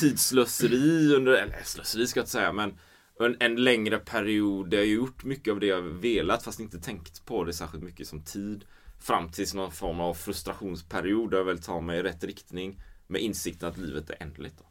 tidsslöseri 0.00 1.14
under, 1.14 1.32
eller 1.32 1.62
slöseri 1.64 2.06
ska 2.06 2.20
jag 2.20 2.22
inte 2.22 2.32
säga 2.32 2.52
men 2.52 2.78
en, 3.20 3.36
en 3.40 3.64
längre 3.64 3.98
period 3.98 4.70
där 4.70 4.78
jag 4.78 4.86
gjort 4.86 5.24
mycket 5.24 5.52
av 5.52 5.60
det 5.60 5.66
jag 5.66 5.82
velat 5.82 6.42
fast 6.42 6.60
inte 6.60 6.80
tänkt 6.80 7.24
på 7.24 7.44
det 7.44 7.52
särskilt 7.52 7.84
mycket 7.84 8.08
som 8.08 8.24
tid. 8.24 8.64
Fram 9.00 9.30
tills 9.30 9.54
någon 9.54 9.72
form 9.72 10.00
av 10.00 10.14
frustrationsperiod 10.14 11.30
där 11.30 11.38
jag 11.38 11.44
väl 11.44 11.62
tar 11.62 11.80
mig 11.80 11.98
i 11.98 12.02
rätt 12.02 12.24
riktning 12.24 12.80
med 13.06 13.20
insikten 13.20 13.68
att 13.68 13.78
livet 13.78 14.10
är 14.10 14.16
ändligt. 14.20 14.62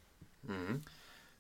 Mm. 0.48 0.84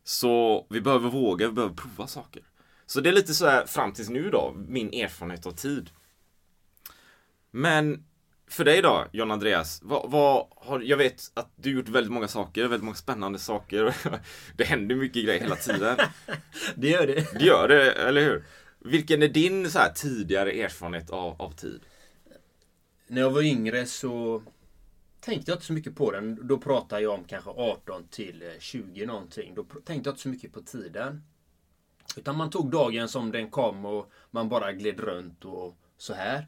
Så 0.03 0.65
vi 0.69 0.81
behöver 0.81 1.09
våga, 1.09 1.47
vi 1.47 1.53
behöver 1.53 1.75
prova 1.75 2.07
saker. 2.07 2.43
Så 2.85 3.01
det 3.01 3.09
är 3.09 3.13
lite 3.13 3.33
så 3.33 3.45
här 3.45 3.65
fram 3.65 3.93
tills 3.93 4.09
nu 4.09 4.29
då, 4.29 4.53
min 4.67 4.93
erfarenhet 4.93 5.45
av 5.45 5.51
tid. 5.51 5.89
Men 7.51 8.05
för 8.47 8.65
dig 8.65 8.81
då, 8.81 9.07
John 9.11 9.31
Andreas, 9.31 9.79
vad, 9.83 10.11
vad, 10.11 10.47
har, 10.55 10.79
jag 10.79 10.97
vet 10.97 11.31
att 11.33 11.51
du 11.55 11.71
gjort 11.71 11.89
väldigt 11.89 12.13
många 12.13 12.27
saker, 12.27 12.61
väldigt 12.61 12.83
många 12.83 12.95
spännande 12.95 13.39
saker. 13.39 13.95
det 14.57 14.63
händer 14.63 14.95
mycket 14.95 15.25
grejer 15.25 15.41
hela 15.41 15.55
tiden. 15.55 15.97
det 16.75 16.89
gör 16.89 17.07
det. 17.07 17.39
Det 17.39 17.45
gör 17.45 17.67
det, 17.67 17.91
eller 17.91 18.21
hur? 18.21 18.45
Vilken 18.79 19.23
är 19.23 19.27
din 19.27 19.71
så 19.71 19.79
här, 19.79 19.93
tidigare 19.93 20.51
erfarenhet 20.51 21.09
av, 21.09 21.41
av 21.41 21.51
tid? 21.51 21.81
När 23.07 23.21
jag 23.21 23.29
var 23.29 23.41
yngre 23.41 23.85
så 23.85 24.43
tänkte 25.23 25.51
jag 25.51 25.55
inte 25.55 25.65
så 25.65 25.73
mycket 25.73 25.95
på 25.95 26.11
den. 26.11 26.47
Då 26.47 26.57
pratar 26.57 26.99
jag 26.99 27.13
om 27.13 27.23
kanske 27.23 27.49
18 27.49 28.07
till 28.07 28.41
eh, 28.41 28.59
20 28.59 29.05
någonting. 29.05 29.55
Då 29.55 29.63
tänkte 29.63 30.09
jag 30.09 30.11
inte 30.11 30.21
så 30.21 30.29
mycket 30.29 30.53
på 30.53 30.61
tiden. 30.61 31.23
Utan 32.17 32.37
man 32.37 32.49
tog 32.49 32.71
dagen 32.71 33.09
som 33.09 33.31
den 33.31 33.49
kom 33.49 33.85
och 33.85 34.11
man 34.31 34.49
bara 34.49 34.71
gled 34.71 34.99
runt 34.99 35.45
och 35.45 35.77
så 35.97 36.13
här. 36.13 36.47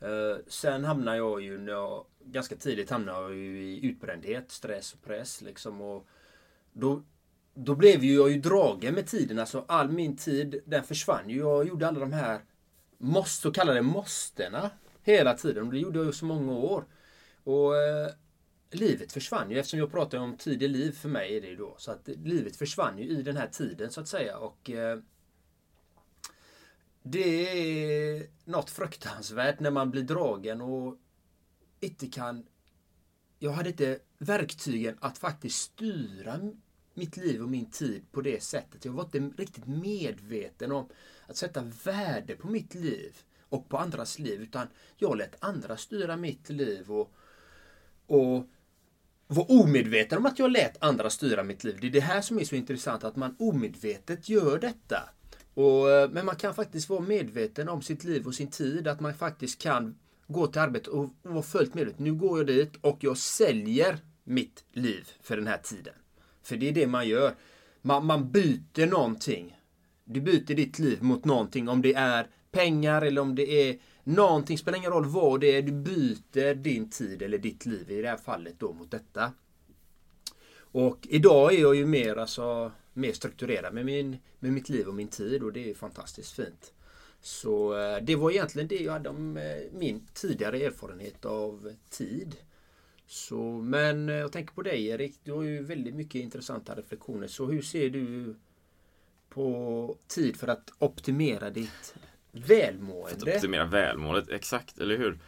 Eh, 0.00 0.38
sen 0.46 0.84
hamnade 0.84 1.16
jag 1.16 1.42
ju, 1.42 1.58
när 1.58 1.72
jag, 1.72 2.04
ganska 2.24 2.56
tidigt 2.56 2.90
hamnade 2.90 3.22
jag 3.22 3.34
ju 3.34 3.62
i 3.62 3.86
utbrändhet, 3.86 4.50
stress 4.50 4.92
och 4.92 5.02
press 5.02 5.42
liksom. 5.42 5.80
Och 5.80 6.06
då, 6.72 7.02
då 7.54 7.74
blev 7.74 8.04
ju 8.04 8.14
jag 8.14 8.30
ju 8.30 8.40
dragen 8.40 8.94
med 8.94 9.06
tiden. 9.06 9.38
Alltså 9.38 9.64
all 9.68 9.90
min 9.90 10.16
tid, 10.16 10.62
den 10.64 10.84
försvann 10.84 11.30
ju. 11.30 11.38
Jag 11.38 11.68
gjorde 11.68 11.88
alla 11.88 12.00
de 12.00 12.12
här 12.12 12.40
måste, 12.98 13.42
så 13.42 13.52
kallade 13.52 13.82
måstena 13.82 14.70
hela 15.02 15.34
tiden. 15.34 15.66
Och 15.66 15.72
det 15.72 15.78
gjorde 15.78 15.98
jag 15.98 16.06
ju 16.06 16.12
så 16.12 16.24
många 16.24 16.52
år. 16.52 16.84
Och 17.48 17.76
eh, 17.76 18.10
livet 18.70 19.12
försvann 19.12 19.50
ju 19.50 19.58
eftersom 19.58 19.78
jag 19.78 19.90
pratar 19.90 20.18
om 20.18 20.36
tid 20.36 20.62
i 20.62 20.68
liv 20.68 20.92
för 20.92 21.08
mig 21.08 21.36
är 21.36 21.40
det 21.40 21.56
då. 21.56 21.74
Så 21.78 21.90
att 21.92 22.08
livet 22.08 22.56
försvann 22.56 22.98
ju 22.98 23.04
i 23.04 23.22
den 23.22 23.36
här 23.36 23.46
tiden 23.46 23.90
så 23.90 24.00
att 24.00 24.08
säga. 24.08 24.38
Och 24.38 24.70
eh, 24.70 24.98
det 27.02 27.48
är 27.48 28.26
något 28.44 28.70
fruktansvärt 28.70 29.60
när 29.60 29.70
man 29.70 29.90
blir 29.90 30.02
dragen 30.02 30.60
och 30.60 30.96
inte 31.80 32.06
kan... 32.06 32.46
Jag 33.38 33.50
hade 33.50 33.68
inte 33.68 33.98
verktygen 34.18 34.98
att 35.00 35.18
faktiskt 35.18 35.58
styra 35.58 36.40
mitt 36.94 37.16
liv 37.16 37.42
och 37.42 37.48
min 37.48 37.70
tid 37.70 38.12
på 38.12 38.20
det 38.20 38.42
sättet. 38.42 38.84
Jag 38.84 38.92
var 38.92 39.04
inte 39.04 39.42
riktigt 39.42 39.66
medveten 39.66 40.72
om 40.72 40.88
att 41.26 41.36
sätta 41.36 41.62
värde 41.84 42.36
på 42.36 42.48
mitt 42.48 42.74
liv 42.74 43.16
och 43.48 43.68
på 43.68 43.78
andras 43.78 44.18
liv. 44.18 44.42
Utan 44.42 44.68
jag 44.96 45.16
lät 45.16 45.44
andra 45.44 45.76
styra 45.76 46.16
mitt 46.16 46.48
liv 46.48 46.90
och, 46.90 47.12
och 48.08 48.48
var 49.26 49.50
omedveten 49.50 50.18
om 50.18 50.26
att 50.26 50.38
jag 50.38 50.50
lät 50.50 50.82
andra 50.82 51.10
styra 51.10 51.42
mitt 51.42 51.64
liv. 51.64 51.78
Det 51.80 51.86
är 51.86 51.90
det 51.90 52.00
här 52.00 52.20
som 52.20 52.38
är 52.38 52.44
så 52.44 52.54
intressant, 52.54 53.04
att 53.04 53.16
man 53.16 53.36
omedvetet 53.38 54.28
gör 54.28 54.58
detta. 54.58 55.10
Och, 55.54 55.90
eh, 55.90 56.10
men 56.10 56.26
man 56.26 56.36
kan 56.36 56.54
faktiskt 56.54 56.88
vara 56.88 57.00
medveten 57.00 57.68
om 57.68 57.82
sitt 57.82 58.04
liv 58.04 58.26
och 58.26 58.34
sin 58.34 58.50
tid. 58.50 58.88
Att 58.88 59.00
man 59.00 59.14
faktiskt 59.14 59.62
kan 59.62 59.98
gå 60.26 60.46
till 60.46 60.60
arbetet 60.60 60.88
och 60.88 61.10
vara 61.22 61.42
fullt 61.42 61.74
medveten. 61.74 62.04
Nu 62.04 62.14
går 62.14 62.38
jag 62.38 62.46
dit 62.46 62.72
och 62.80 62.98
jag 63.00 63.18
säljer 63.18 63.98
mitt 64.24 64.64
liv 64.72 65.08
för 65.22 65.36
den 65.36 65.46
här 65.46 65.58
tiden. 65.58 65.94
För 66.42 66.56
det 66.56 66.68
är 66.68 66.72
det 66.72 66.86
man 66.86 67.08
gör. 67.08 67.34
Man, 67.82 68.06
man 68.06 68.32
byter 68.32 68.86
någonting. 68.86 69.58
Du 70.04 70.20
byter 70.20 70.54
ditt 70.54 70.78
liv 70.78 71.02
mot 71.02 71.24
någonting. 71.24 71.68
Om 71.68 71.82
det 71.82 71.94
är 71.94 72.26
pengar 72.50 73.02
eller 73.02 73.20
om 73.20 73.34
det 73.34 73.68
är 73.68 73.78
någonting. 74.08 74.58
Spelar 74.58 74.78
ingen 74.78 74.90
roll 74.90 75.06
vad 75.06 75.40
det 75.40 75.56
är. 75.56 75.62
Du 75.62 75.72
byter 75.72 76.54
din 76.54 76.90
tid 76.90 77.22
eller 77.22 77.38
ditt 77.38 77.66
liv 77.66 77.90
i 77.90 78.02
det 78.02 78.08
här 78.08 78.16
fallet 78.16 78.54
då 78.58 78.72
mot 78.72 78.90
detta. 78.90 79.32
Och 80.58 80.98
idag 81.10 81.54
är 81.54 81.60
jag 81.60 81.74
ju 81.74 81.86
mer 81.86 82.16
alltså 82.16 82.72
mer 82.92 83.12
strukturerad 83.12 83.74
med, 83.74 83.84
min, 83.84 84.16
med 84.38 84.52
mitt 84.52 84.68
liv 84.68 84.88
och 84.88 84.94
min 84.94 85.08
tid 85.08 85.42
och 85.42 85.52
det 85.52 85.70
är 85.70 85.74
fantastiskt 85.74 86.32
fint. 86.32 86.72
Så 87.20 87.80
eh, 87.80 88.02
det 88.02 88.16
var 88.16 88.30
egentligen 88.30 88.68
det 88.68 88.78
jag 88.78 88.92
hade 88.92 89.08
om 89.08 89.36
eh, 89.36 89.72
min 89.72 90.06
tidigare 90.14 90.58
erfarenhet 90.58 91.24
av 91.24 91.72
tid. 91.90 92.36
Så, 93.06 93.42
men 93.42 94.08
eh, 94.08 94.14
jag 94.14 94.32
tänker 94.32 94.54
på 94.54 94.62
dig 94.62 94.86
Erik, 94.86 95.14
du 95.24 95.32
har 95.32 95.42
ju 95.42 95.62
väldigt 95.62 95.94
mycket 95.94 96.22
intressanta 96.22 96.74
reflektioner. 96.74 97.26
Så 97.26 97.46
hur 97.46 97.62
ser 97.62 97.90
du 97.90 98.36
på 99.28 99.96
tid 100.06 100.36
för 100.36 100.48
att 100.48 100.72
optimera 100.78 101.50
ditt 101.50 101.94
välmående? 102.46 103.20
För 103.20 103.30
att 103.30 103.36
optimera 103.36 103.64
välmåendet, 103.64 104.30
exakt, 104.30 104.78
eller 104.78 104.98
hur? 104.98 105.18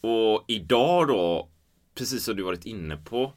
Och 0.00 0.44
idag 0.48 1.08
då, 1.08 1.48
precis 1.94 2.24
som 2.24 2.36
du 2.36 2.42
varit 2.42 2.66
inne 2.66 2.96
på, 2.96 3.32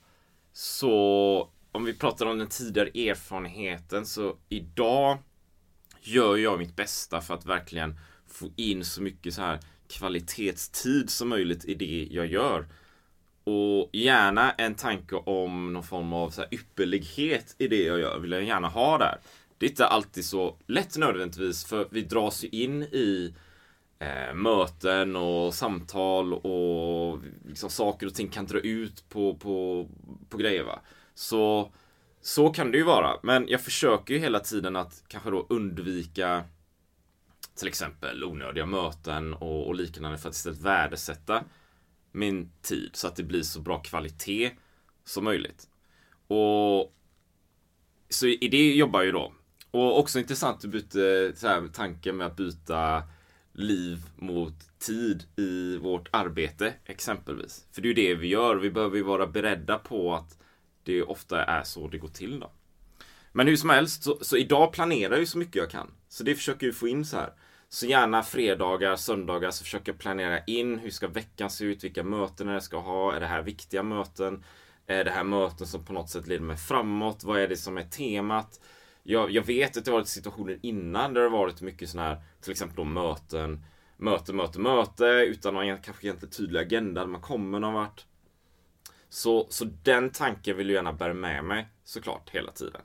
så 0.53 1.49
om 1.71 1.85
vi 1.85 1.93
pratar 1.93 2.25
om 2.25 2.37
den 2.37 2.47
tidigare 2.47 2.89
erfarenheten 2.89 4.05
så 4.05 4.35
idag 4.49 5.17
gör 6.01 6.37
jag 6.37 6.59
mitt 6.59 6.75
bästa 6.75 7.21
för 7.21 7.33
att 7.33 7.45
verkligen 7.45 7.99
få 8.27 8.51
in 8.55 8.85
så 8.85 9.01
mycket 9.01 9.33
så 9.33 9.41
här 9.41 9.59
kvalitetstid 9.87 11.09
som 11.09 11.29
möjligt 11.29 11.65
i 11.65 11.73
det 11.73 12.07
jag 12.11 12.27
gör. 12.27 12.67
Och 13.43 13.89
gärna 13.93 14.51
en 14.51 14.75
tanke 14.75 15.15
om 15.15 15.73
någon 15.73 15.83
form 15.83 16.13
av 16.13 16.29
så 16.29 16.41
här 16.41 16.53
ypperlighet 16.53 17.55
i 17.57 17.67
det 17.67 17.83
jag 17.83 17.99
gör 17.99 18.19
vill 18.19 18.31
jag 18.31 18.43
gärna 18.43 18.67
ha 18.67 18.97
där. 18.97 19.19
Det 19.59 19.65
är 19.65 19.69
inte 19.69 19.87
alltid 19.87 20.25
så 20.25 20.57
lätt 20.67 20.97
nödvändigtvis 20.97 21.65
för 21.65 21.87
vi 21.91 22.01
dras 22.01 22.43
ju 22.43 22.47
in 22.47 22.83
i 22.83 23.33
eh, 23.99 24.33
möten 24.33 25.15
och 25.15 25.53
samtal 25.53 26.33
och 26.33 27.19
liksom 27.45 27.69
saker 27.69 28.07
och 28.07 28.13
ting 28.13 28.27
kan 28.27 28.45
dra 28.45 28.59
ut 28.59 29.09
på, 29.09 29.35
på, 29.35 29.87
på 30.29 30.37
grejer. 30.37 30.63
Va? 30.63 30.79
Så, 31.13 31.71
så 32.21 32.49
kan 32.49 32.71
det 32.71 32.77
ju 32.77 32.83
vara. 32.83 33.19
Men 33.23 33.47
jag 33.47 33.61
försöker 33.61 34.13
ju 34.13 34.19
hela 34.19 34.39
tiden 34.39 34.75
att 34.75 35.03
kanske 35.07 35.29
då 35.29 35.45
undvika 35.49 36.43
till 37.55 37.67
exempel 37.67 38.23
onödiga 38.23 38.65
möten 38.65 39.33
och, 39.33 39.67
och 39.67 39.75
liknande 39.75 40.17
för 40.17 40.29
att 40.29 40.35
istället 40.35 40.59
värdesätta 40.59 41.43
min 42.11 42.51
tid 42.61 42.89
så 42.93 43.07
att 43.07 43.15
det 43.15 43.23
blir 43.23 43.43
så 43.43 43.61
bra 43.61 43.79
kvalitet 43.79 44.51
som 45.03 45.23
möjligt. 45.23 45.67
Och 46.27 46.95
så 48.09 48.27
i 48.27 48.47
det 48.51 48.73
jobbar 48.75 48.99
jag 48.99 49.05
ju 49.05 49.11
då. 49.11 49.33
Och 49.71 49.99
också 49.99 50.19
intressant 50.19 50.65
att 50.65 50.71
byta 50.71 50.99
så 51.35 51.47
här, 51.47 51.67
tanken 51.73 52.17
med 52.17 52.27
att 52.27 52.35
byta 52.35 53.03
liv 53.53 53.97
mot 54.15 54.79
tid 54.79 55.23
i 55.35 55.77
vårt 55.77 56.09
arbete 56.11 56.73
exempelvis. 56.85 57.65
För 57.71 57.81
det 57.81 57.87
är 57.87 57.89
ju 57.89 58.07
det 58.07 58.15
vi 58.15 58.27
gör. 58.27 58.55
Vi 58.55 58.71
behöver 58.71 58.97
ju 58.97 59.03
vara 59.03 59.27
beredda 59.27 59.77
på 59.77 60.15
att 60.15 60.37
det 60.83 61.03
ofta 61.03 61.43
är 61.43 61.63
så 61.63 61.87
det 61.87 61.97
går 61.97 62.07
till 62.07 62.39
då. 62.39 62.51
Men 63.31 63.47
hur 63.47 63.55
som 63.55 63.69
helst, 63.69 64.03
så, 64.03 64.17
så 64.21 64.37
idag 64.37 64.73
planerar 64.73 65.11
jag 65.11 65.19
ju 65.19 65.25
så 65.25 65.37
mycket 65.37 65.55
jag 65.55 65.69
kan. 65.69 65.91
Så 66.07 66.23
det 66.23 66.35
försöker 66.35 66.67
vi 66.67 66.73
få 66.73 66.87
in 66.87 67.05
så 67.05 67.17
här. 67.17 67.33
Så 67.69 67.85
gärna 67.85 68.23
fredagar, 68.23 68.95
söndagar 68.95 69.51
så 69.51 69.63
försöker 69.63 69.91
jag 69.91 69.99
planera 69.99 70.43
in 70.43 70.79
hur 70.79 70.89
ska 70.89 71.07
veckan 71.07 71.49
se 71.49 71.65
ut, 71.65 71.83
vilka 71.83 72.03
möten 72.03 72.47
jag 72.47 72.63
ska 72.63 72.77
ha, 72.77 73.13
är 73.13 73.19
det 73.19 73.25
här 73.25 73.41
viktiga 73.41 73.83
möten? 73.83 74.43
Är 74.87 75.03
det 75.03 75.11
här 75.11 75.23
möten 75.23 75.67
som 75.67 75.85
på 75.85 75.93
något 75.93 76.09
sätt 76.09 76.27
leder 76.27 76.43
mig 76.43 76.57
framåt? 76.57 77.23
Vad 77.23 77.39
är 77.39 77.47
det 77.47 77.57
som 77.57 77.77
är 77.77 77.83
temat? 77.83 78.59
Jag, 79.09 79.31
jag 79.31 79.43
vet 79.43 79.77
att 79.77 79.85
det 79.85 79.91
varit 79.91 80.07
situationer 80.07 80.59
innan 80.61 81.13
där 81.13 81.21
det 81.21 81.29
varit 81.29 81.61
mycket 81.61 81.89
sådana 81.89 82.09
här, 82.09 82.21
till 82.41 82.51
exempel 82.51 82.75
då 82.75 82.83
möten, 82.83 83.65
möte, 83.97 84.33
möte, 84.33 84.59
möte 84.59 85.05
utan 85.05 85.53
någon 85.53 85.77
kanske 85.77 86.07
egentligen 86.07 86.31
tydlig 86.31 86.59
agenda, 86.59 87.05
man 87.05 87.21
kommer 87.21 87.59
någon 87.59 87.73
vart. 87.73 88.05
Så, 89.09 89.47
så 89.49 89.65
den 89.83 90.09
tanken 90.09 90.57
vill 90.57 90.69
jag 90.69 90.75
gärna 90.75 90.93
bära 90.93 91.13
med 91.13 91.43
mig 91.43 91.67
såklart 91.83 92.29
hela 92.29 92.51
tiden. 92.51 92.81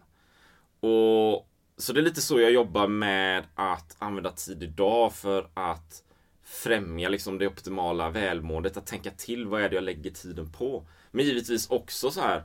Och 0.80 1.50
Så 1.76 1.92
det 1.92 2.00
är 2.00 2.02
lite 2.02 2.20
så 2.20 2.40
jag 2.40 2.52
jobbar 2.52 2.88
med 2.88 3.44
att 3.54 3.96
använda 3.98 4.30
tid 4.30 4.62
idag 4.62 5.12
för 5.14 5.50
att 5.54 6.04
främja 6.44 7.08
liksom 7.08 7.38
det 7.38 7.46
optimala 7.46 8.10
välmåendet. 8.10 8.76
Att 8.76 8.86
tänka 8.86 9.10
till 9.10 9.46
vad 9.46 9.62
är 9.62 9.68
det 9.68 9.74
jag 9.74 9.84
lägger 9.84 10.10
tiden 10.10 10.52
på. 10.52 10.86
Men 11.10 11.24
givetvis 11.24 11.70
också 11.70 12.10
så 12.10 12.20
här 12.20 12.44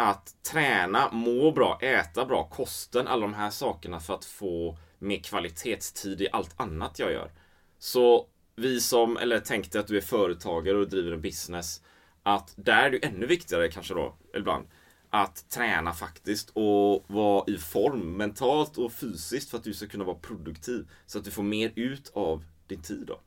att 0.00 0.42
träna, 0.42 1.12
må 1.12 1.52
bra, 1.52 1.78
äta 1.80 2.24
bra, 2.24 2.44
kosten, 2.44 3.06
alla 3.06 3.22
de 3.22 3.34
här 3.34 3.50
sakerna 3.50 4.00
för 4.00 4.14
att 4.14 4.24
få 4.24 4.78
mer 4.98 5.18
kvalitetstid 5.18 6.20
i 6.20 6.28
allt 6.32 6.60
annat 6.60 6.98
jag 6.98 7.12
gör. 7.12 7.30
Så 7.78 8.26
vi 8.56 8.80
som, 8.80 9.16
eller 9.16 9.40
tänkte 9.40 9.80
att 9.80 9.86
du 9.86 9.96
är 9.96 10.00
företagare 10.00 10.78
och 10.78 10.88
driver 10.88 11.12
en 11.12 11.20
business 11.20 11.82
att 12.22 12.54
där 12.56 12.82
är 12.82 12.90
det 12.90 13.04
ännu 13.04 13.26
viktigare 13.26 13.70
kanske 13.70 13.94
då, 13.94 14.16
ibland, 14.36 14.66
att 15.10 15.50
träna 15.50 15.92
faktiskt 15.92 16.50
och 16.54 17.04
vara 17.06 17.44
i 17.46 17.58
form 17.58 18.16
mentalt 18.16 18.78
och 18.78 18.92
fysiskt 18.92 19.50
för 19.50 19.58
att 19.58 19.64
du 19.64 19.74
ska 19.74 19.86
kunna 19.86 20.04
vara 20.04 20.16
produktiv. 20.16 20.88
Så 21.06 21.18
att 21.18 21.24
du 21.24 21.30
får 21.30 21.42
mer 21.42 21.72
ut 21.74 22.10
av 22.14 22.44
din 22.66 22.82
tid 22.82 23.04
då. 23.06 23.20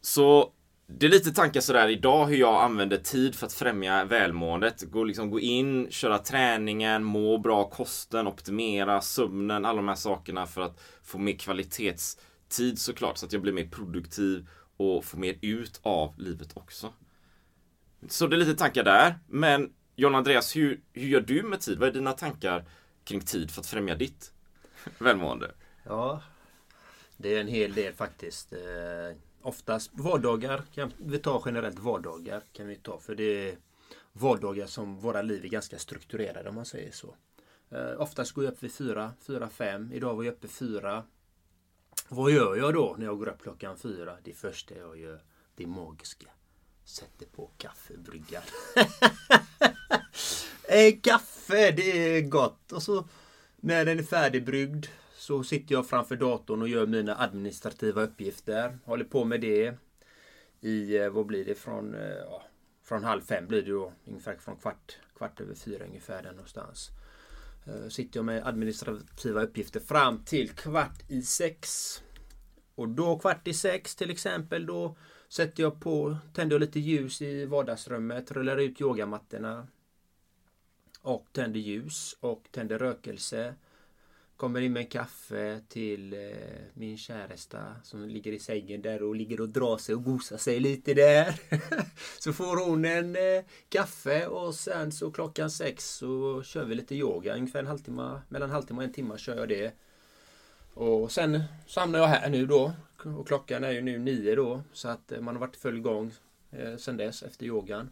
Så 0.00 0.52
det 0.98 1.06
är 1.06 1.10
lite 1.10 1.32
tankar 1.32 1.60
sådär 1.60 1.88
idag 1.88 2.26
hur 2.26 2.36
jag 2.36 2.62
använder 2.62 2.96
tid 2.96 3.34
för 3.34 3.46
att 3.46 3.52
främja 3.52 4.04
välmåendet. 4.04 4.82
Gå, 4.82 5.04
liksom, 5.04 5.30
gå 5.30 5.40
in, 5.40 5.90
köra 5.90 6.18
träningen, 6.18 7.04
må 7.04 7.38
bra, 7.38 7.70
kosten, 7.70 8.26
optimera 8.26 9.00
sömnen, 9.00 9.64
alla 9.64 9.76
de 9.76 9.88
här 9.88 9.94
sakerna 9.94 10.46
för 10.46 10.60
att 10.60 10.80
få 11.02 11.18
mer 11.18 11.32
kvalitetstid 11.32 12.78
såklart. 12.78 13.18
Så 13.18 13.26
att 13.26 13.32
jag 13.32 13.42
blir 13.42 13.52
mer 13.52 13.68
produktiv 13.68 14.48
och 14.76 15.04
får 15.04 15.18
mer 15.18 15.38
ut 15.42 15.80
av 15.82 16.14
livet 16.18 16.56
också. 16.56 16.92
Så 18.08 18.26
det 18.26 18.36
är 18.36 18.38
lite 18.38 18.54
tankar 18.54 18.84
där. 18.84 19.18
Men 19.26 19.72
John 19.96 20.14
Andreas, 20.14 20.56
hur, 20.56 20.80
hur 20.92 21.08
gör 21.08 21.20
du 21.20 21.42
med 21.42 21.60
tid? 21.60 21.78
Vad 21.78 21.88
är 21.88 21.92
dina 21.92 22.12
tankar 22.12 22.64
kring 23.04 23.20
tid 23.20 23.50
för 23.50 23.60
att 23.60 23.66
främja 23.66 23.94
ditt 23.94 24.32
välmående? 24.98 25.50
Ja, 25.84 26.22
det 27.16 27.36
är 27.36 27.40
en 27.40 27.48
hel 27.48 27.72
del 27.72 27.92
faktiskt. 27.92 28.52
Eh, 28.52 29.16
Oftast 29.42 29.90
vardagar, 29.94 30.62
kan 30.74 30.92
vi 30.96 31.18
tar 31.18 31.42
generellt 31.46 31.78
vardagar 31.78 32.42
kan 32.52 32.66
vi 32.66 32.76
ta. 32.76 32.98
För 32.98 33.14
det 33.14 33.48
är 33.48 33.56
vardagar 34.12 34.66
som 34.66 34.96
våra 34.96 35.22
liv 35.22 35.44
är 35.44 35.48
ganska 35.48 35.78
strukturerade 35.78 36.48
om 36.48 36.54
man 36.54 36.64
säger 36.64 36.92
så. 36.92 37.14
Eh, 37.70 38.00
oftast 38.00 38.32
går 38.32 38.44
jag 38.44 38.52
upp 38.52 38.62
vid 38.62 38.72
fyra, 38.72 39.12
fyra, 39.20 39.48
fem. 39.48 39.92
Idag 39.92 40.14
var 40.14 40.24
jag 40.24 40.32
uppe 40.32 40.48
fyra. 40.48 41.04
Vad 42.08 42.30
gör 42.30 42.56
jag 42.56 42.74
då 42.74 42.94
när 42.98 43.06
jag 43.06 43.18
går 43.18 43.28
upp 43.28 43.42
klockan 43.42 43.78
fyra? 43.78 44.16
Det 44.24 44.32
första 44.32 44.74
jag 44.74 44.98
gör, 44.98 45.22
det 45.54 45.66
magiska. 45.66 46.30
Sätter 46.84 47.26
på 47.26 47.50
kaffebryggan. 47.56 48.42
eh, 50.68 51.00
kaffe, 51.02 51.70
det 51.70 52.16
är 52.16 52.20
gott. 52.20 52.72
Och 52.72 52.82
så 52.82 53.04
när 53.56 53.84
den 53.84 53.98
är 53.98 54.02
färdigbryggd 54.02 54.86
så 55.20 55.44
sitter 55.44 55.74
jag 55.74 55.88
framför 55.88 56.16
datorn 56.16 56.62
och 56.62 56.68
gör 56.68 56.86
mina 56.86 57.16
administrativa 57.16 58.02
uppgifter. 58.02 58.78
Håller 58.84 59.04
på 59.04 59.24
med 59.24 59.40
det 59.40 59.74
i, 60.60 60.96
eh, 60.96 61.10
vad 61.10 61.26
blir 61.26 61.44
det, 61.44 61.54
från, 61.54 61.94
eh, 61.94 62.00
ja, 62.00 62.42
från 62.82 63.04
halv 63.04 63.20
fem 63.20 63.46
blir 63.46 63.62
det 63.62 63.70
då. 63.70 63.92
Ungefär 64.04 64.36
från 64.36 64.56
kvart, 64.56 64.98
kvart 65.16 65.40
över 65.40 65.54
fyra 65.54 65.84
ungefär 65.84 66.22
där 66.22 66.32
någonstans. 66.32 66.90
Eh, 67.66 67.88
sitter 67.88 68.18
jag 68.18 68.24
med 68.24 68.46
administrativa 68.46 69.42
uppgifter 69.42 69.80
fram 69.80 70.24
till 70.24 70.50
kvart 70.50 71.02
i 71.08 71.22
sex. 71.22 71.96
Och 72.74 72.88
då 72.88 73.18
kvart 73.18 73.48
i 73.48 73.54
sex 73.54 73.96
till 73.96 74.10
exempel 74.10 74.66
då 74.66 74.96
sätter 75.28 75.62
jag 75.62 75.80
på, 75.80 76.16
tänder 76.32 76.54
jag 76.54 76.60
lite 76.60 76.80
ljus 76.80 77.22
i 77.22 77.44
vardagsrummet, 77.44 78.32
rullar 78.32 78.56
ut 78.56 78.80
yogamattorna. 78.80 79.66
Och 81.02 81.26
tänder 81.32 81.60
ljus 81.60 82.16
och 82.20 82.48
tänder 82.50 82.78
rökelse. 82.78 83.54
Kommer 84.40 84.60
in 84.60 84.72
med 84.72 84.80
en 84.80 84.86
kaffe 84.86 85.60
till 85.68 86.12
eh, 86.12 86.18
min 86.74 86.98
käresta 86.98 87.76
som 87.82 88.08
ligger 88.08 88.32
i 88.32 88.38
sängen 88.38 88.82
där 88.82 89.02
och 89.02 89.14
ligger 89.14 89.40
och 89.40 89.48
drar 89.48 89.76
sig 89.78 89.94
och 89.94 90.04
gosar 90.04 90.36
sig 90.36 90.60
lite 90.60 90.94
där. 90.94 91.40
så 92.18 92.32
får 92.32 92.66
hon 92.66 92.84
en 92.84 93.16
eh, 93.16 93.44
kaffe 93.68 94.26
och 94.26 94.54
sen 94.54 94.92
så 94.92 95.10
klockan 95.10 95.50
sex 95.50 95.90
så 95.90 96.42
kör 96.42 96.64
vi 96.64 96.74
lite 96.74 96.94
yoga. 96.94 97.36
Ungefär 97.36 97.58
en 97.58 97.66
halvtimme, 97.66 98.20
mellan 98.28 98.48
en 98.48 98.54
halvtimme 98.54 98.78
och 98.78 98.84
en 98.84 98.92
timme 98.92 99.18
kör 99.18 99.36
jag 99.36 99.48
det. 99.48 99.72
Och 100.74 101.12
sen 101.12 101.42
samlar 101.66 101.98
jag 101.98 102.06
här 102.06 102.30
nu 102.30 102.46
då. 102.46 102.72
Och 103.04 103.26
klockan 103.26 103.64
är 103.64 103.70
ju 103.70 103.80
nu 103.80 103.98
nio 103.98 104.34
då. 104.34 104.62
Så 104.72 104.88
att 104.88 105.12
eh, 105.12 105.20
man 105.20 105.34
har 105.34 105.40
varit 105.40 105.56
full 105.56 105.80
gång 105.80 106.12
eh, 106.50 106.76
sen 106.76 106.96
dess 106.96 107.22
efter 107.22 107.46
yogan. 107.46 107.90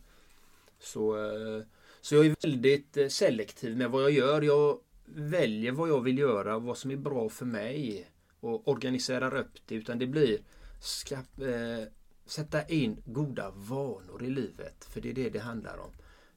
Så, 0.80 1.16
eh, 1.16 1.62
så 2.00 2.14
jag 2.14 2.26
är 2.26 2.36
väldigt 2.42 2.96
eh, 2.96 3.08
selektiv 3.08 3.76
med 3.76 3.90
vad 3.90 4.02
jag 4.02 4.10
gör. 4.10 4.42
Jag 4.42 4.78
väljer 5.14 5.72
vad 5.72 5.88
jag 5.88 6.00
vill 6.00 6.18
göra 6.18 6.56
och 6.56 6.62
vad 6.62 6.78
som 6.78 6.90
är 6.90 6.96
bra 6.96 7.28
för 7.28 7.46
mig 7.46 8.10
och 8.40 8.68
organiserar 8.68 9.34
upp 9.34 9.52
det 9.66 9.74
utan 9.74 9.98
det 9.98 10.06
blir 10.06 10.38
ska, 10.80 11.14
eh, 11.14 11.88
sätta 12.26 12.68
in 12.68 13.02
goda 13.04 13.50
vanor 13.50 14.24
i 14.24 14.30
livet. 14.30 14.84
För 14.84 15.00
det 15.00 15.10
är 15.10 15.14
det 15.14 15.30
det 15.30 15.38
handlar 15.38 15.78
om. 15.78 15.92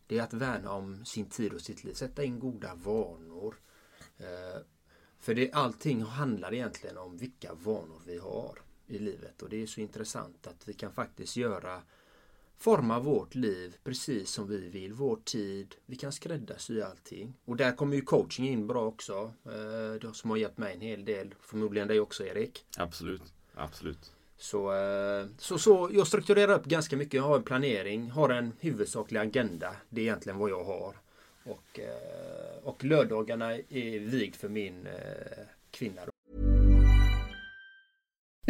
Det 0.08 0.18
är 0.18 0.24
att 0.24 0.34
värna 0.34 0.72
om 0.72 1.06
sin 1.06 1.26
tid 1.26 1.54
och 1.54 1.62
sitt 1.62 1.84
liv. 1.84 1.94
Sätta 1.94 2.24
in 2.24 2.40
goda 2.40 2.76
vanor. 2.76 3.56
Eh, 4.18 4.62
för 5.20 5.36
det, 5.36 5.52
allting 5.52 6.02
handlar 6.02 6.54
egentligen 6.54 6.98
om 6.98 7.18
vilka 7.18 7.54
vanor 7.54 8.02
vi 8.06 8.18
har 8.18 8.60
i 8.88 9.00
livet 9.00 9.42
och 9.42 9.50
det 9.50 9.62
är 9.62 9.68
så 9.68 9.82
intressant 9.82 10.48
att 10.48 10.68
vi 10.68 10.74
kan 10.74 10.92
faktiskt 10.92 11.38
göra 11.38 11.82
forma 12.62 13.00
vårt 13.00 13.36
liv 13.36 13.76
precis 13.84 14.30
som 14.30 14.48
vi 14.48 14.70
vill, 14.70 14.94
vår 14.94 15.16
tid. 15.16 15.76
Vi 15.86 15.96
kan 15.96 16.12
skräddarsy 16.12 16.82
allting. 16.82 17.34
Och 17.46 17.56
där 17.56 17.72
kommer 17.72 17.96
ju 17.96 18.02
coaching 18.02 18.50
in 18.50 18.68
bra 18.68 18.86
också. 18.86 19.34
Eh, 19.46 20.12
som 20.12 20.30
har 20.30 20.38
gett 20.38 20.58
mig 20.58 20.74
en 20.74 20.82
hel 20.82 21.06
del. 21.06 21.36
Förmodligen 21.42 21.88
dig 21.88 22.00
också 22.00 22.26
Erik. 22.26 22.66
Absolut. 22.78 23.34
Absolut. 23.54 24.12
Så, 24.38 24.74
eh, 24.74 25.26
så, 25.38 25.58
så 25.58 25.90
jag 25.94 26.08
strukturerar 26.08 26.54
upp 26.54 26.66
ganska 26.66 26.98
mycket. 26.98 27.14
Jag 27.14 27.24
har 27.24 27.36
en 27.36 27.44
planering, 27.44 28.12
har 28.12 28.30
en 28.30 28.54
huvudsaklig 28.60 29.20
agenda. 29.20 29.76
Det 29.90 30.02
är 30.02 30.06
egentligen 30.06 30.40
vad 30.40 30.50
jag 30.50 30.64
har. 30.64 30.96
Och, 31.44 31.80
eh, 31.80 32.64
och 32.64 32.84
lördagarna 32.84 33.54
är 33.54 34.00
vigd 34.00 34.36
för 34.36 34.50
min 34.50 34.88
kvinna. 35.72 36.02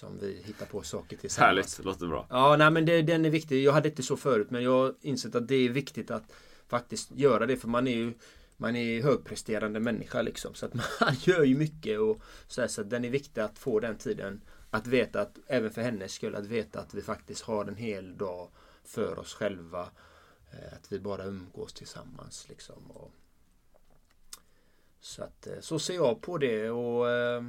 Som 0.00 0.18
vi 0.18 0.42
hittar 0.44 0.66
på 0.66 0.82
saker 0.82 1.16
tillsammans. 1.16 1.48
Härligt, 1.48 1.84
låter 1.84 2.06
bra. 2.06 2.26
Ja, 2.30 2.56
nej 2.56 2.70
men 2.70 2.86
det, 2.86 3.02
den 3.02 3.24
är 3.24 3.30
viktig. 3.30 3.62
Jag 3.64 3.72
hade 3.72 3.88
inte 3.88 4.02
så 4.02 4.16
förut 4.16 4.50
men 4.50 4.62
jag 4.62 4.70
har 4.70 4.94
insett 5.00 5.34
att 5.34 5.48
det 5.48 5.54
är 5.54 5.68
viktigt 5.68 6.10
att 6.10 6.32
faktiskt 6.68 7.10
göra 7.10 7.46
det 7.46 7.56
för 7.56 7.68
man 7.68 7.86
är 7.86 7.96
ju 7.96 8.14
man 8.56 8.76
är 8.76 9.02
högpresterande 9.02 9.80
människa 9.80 10.22
liksom. 10.22 10.54
Så 10.54 10.66
att 10.66 10.74
man 11.00 11.14
gör 11.20 11.42
ju 11.42 11.56
mycket 11.56 12.00
och 12.00 12.20
så, 12.46 12.60
här, 12.60 12.68
så 12.68 12.82
den 12.82 13.04
är 13.04 13.10
viktig 13.10 13.40
att 13.40 13.58
få 13.58 13.80
den 13.80 13.96
tiden. 13.96 14.40
Att 14.70 14.86
veta 14.86 15.20
att, 15.20 15.38
även 15.46 15.70
för 15.70 15.82
hennes 15.82 16.12
skull, 16.12 16.34
att 16.34 16.46
veta 16.46 16.80
att 16.80 16.94
vi 16.94 17.02
faktiskt 17.02 17.42
har 17.42 17.64
en 17.64 17.76
hel 17.76 18.16
dag 18.16 18.48
för 18.84 19.18
oss 19.18 19.34
själva. 19.34 19.88
Eh, 20.52 20.72
att 20.72 20.92
vi 20.92 20.98
bara 20.98 21.24
umgås 21.24 21.72
tillsammans 21.72 22.46
liksom. 22.48 22.90
Och, 22.90 23.12
så 25.00 25.22
att 25.22 25.48
så 25.60 25.78
ser 25.78 25.94
jag 25.94 26.20
på 26.20 26.38
det 26.38 26.70
och 26.70 27.10
eh, 27.10 27.42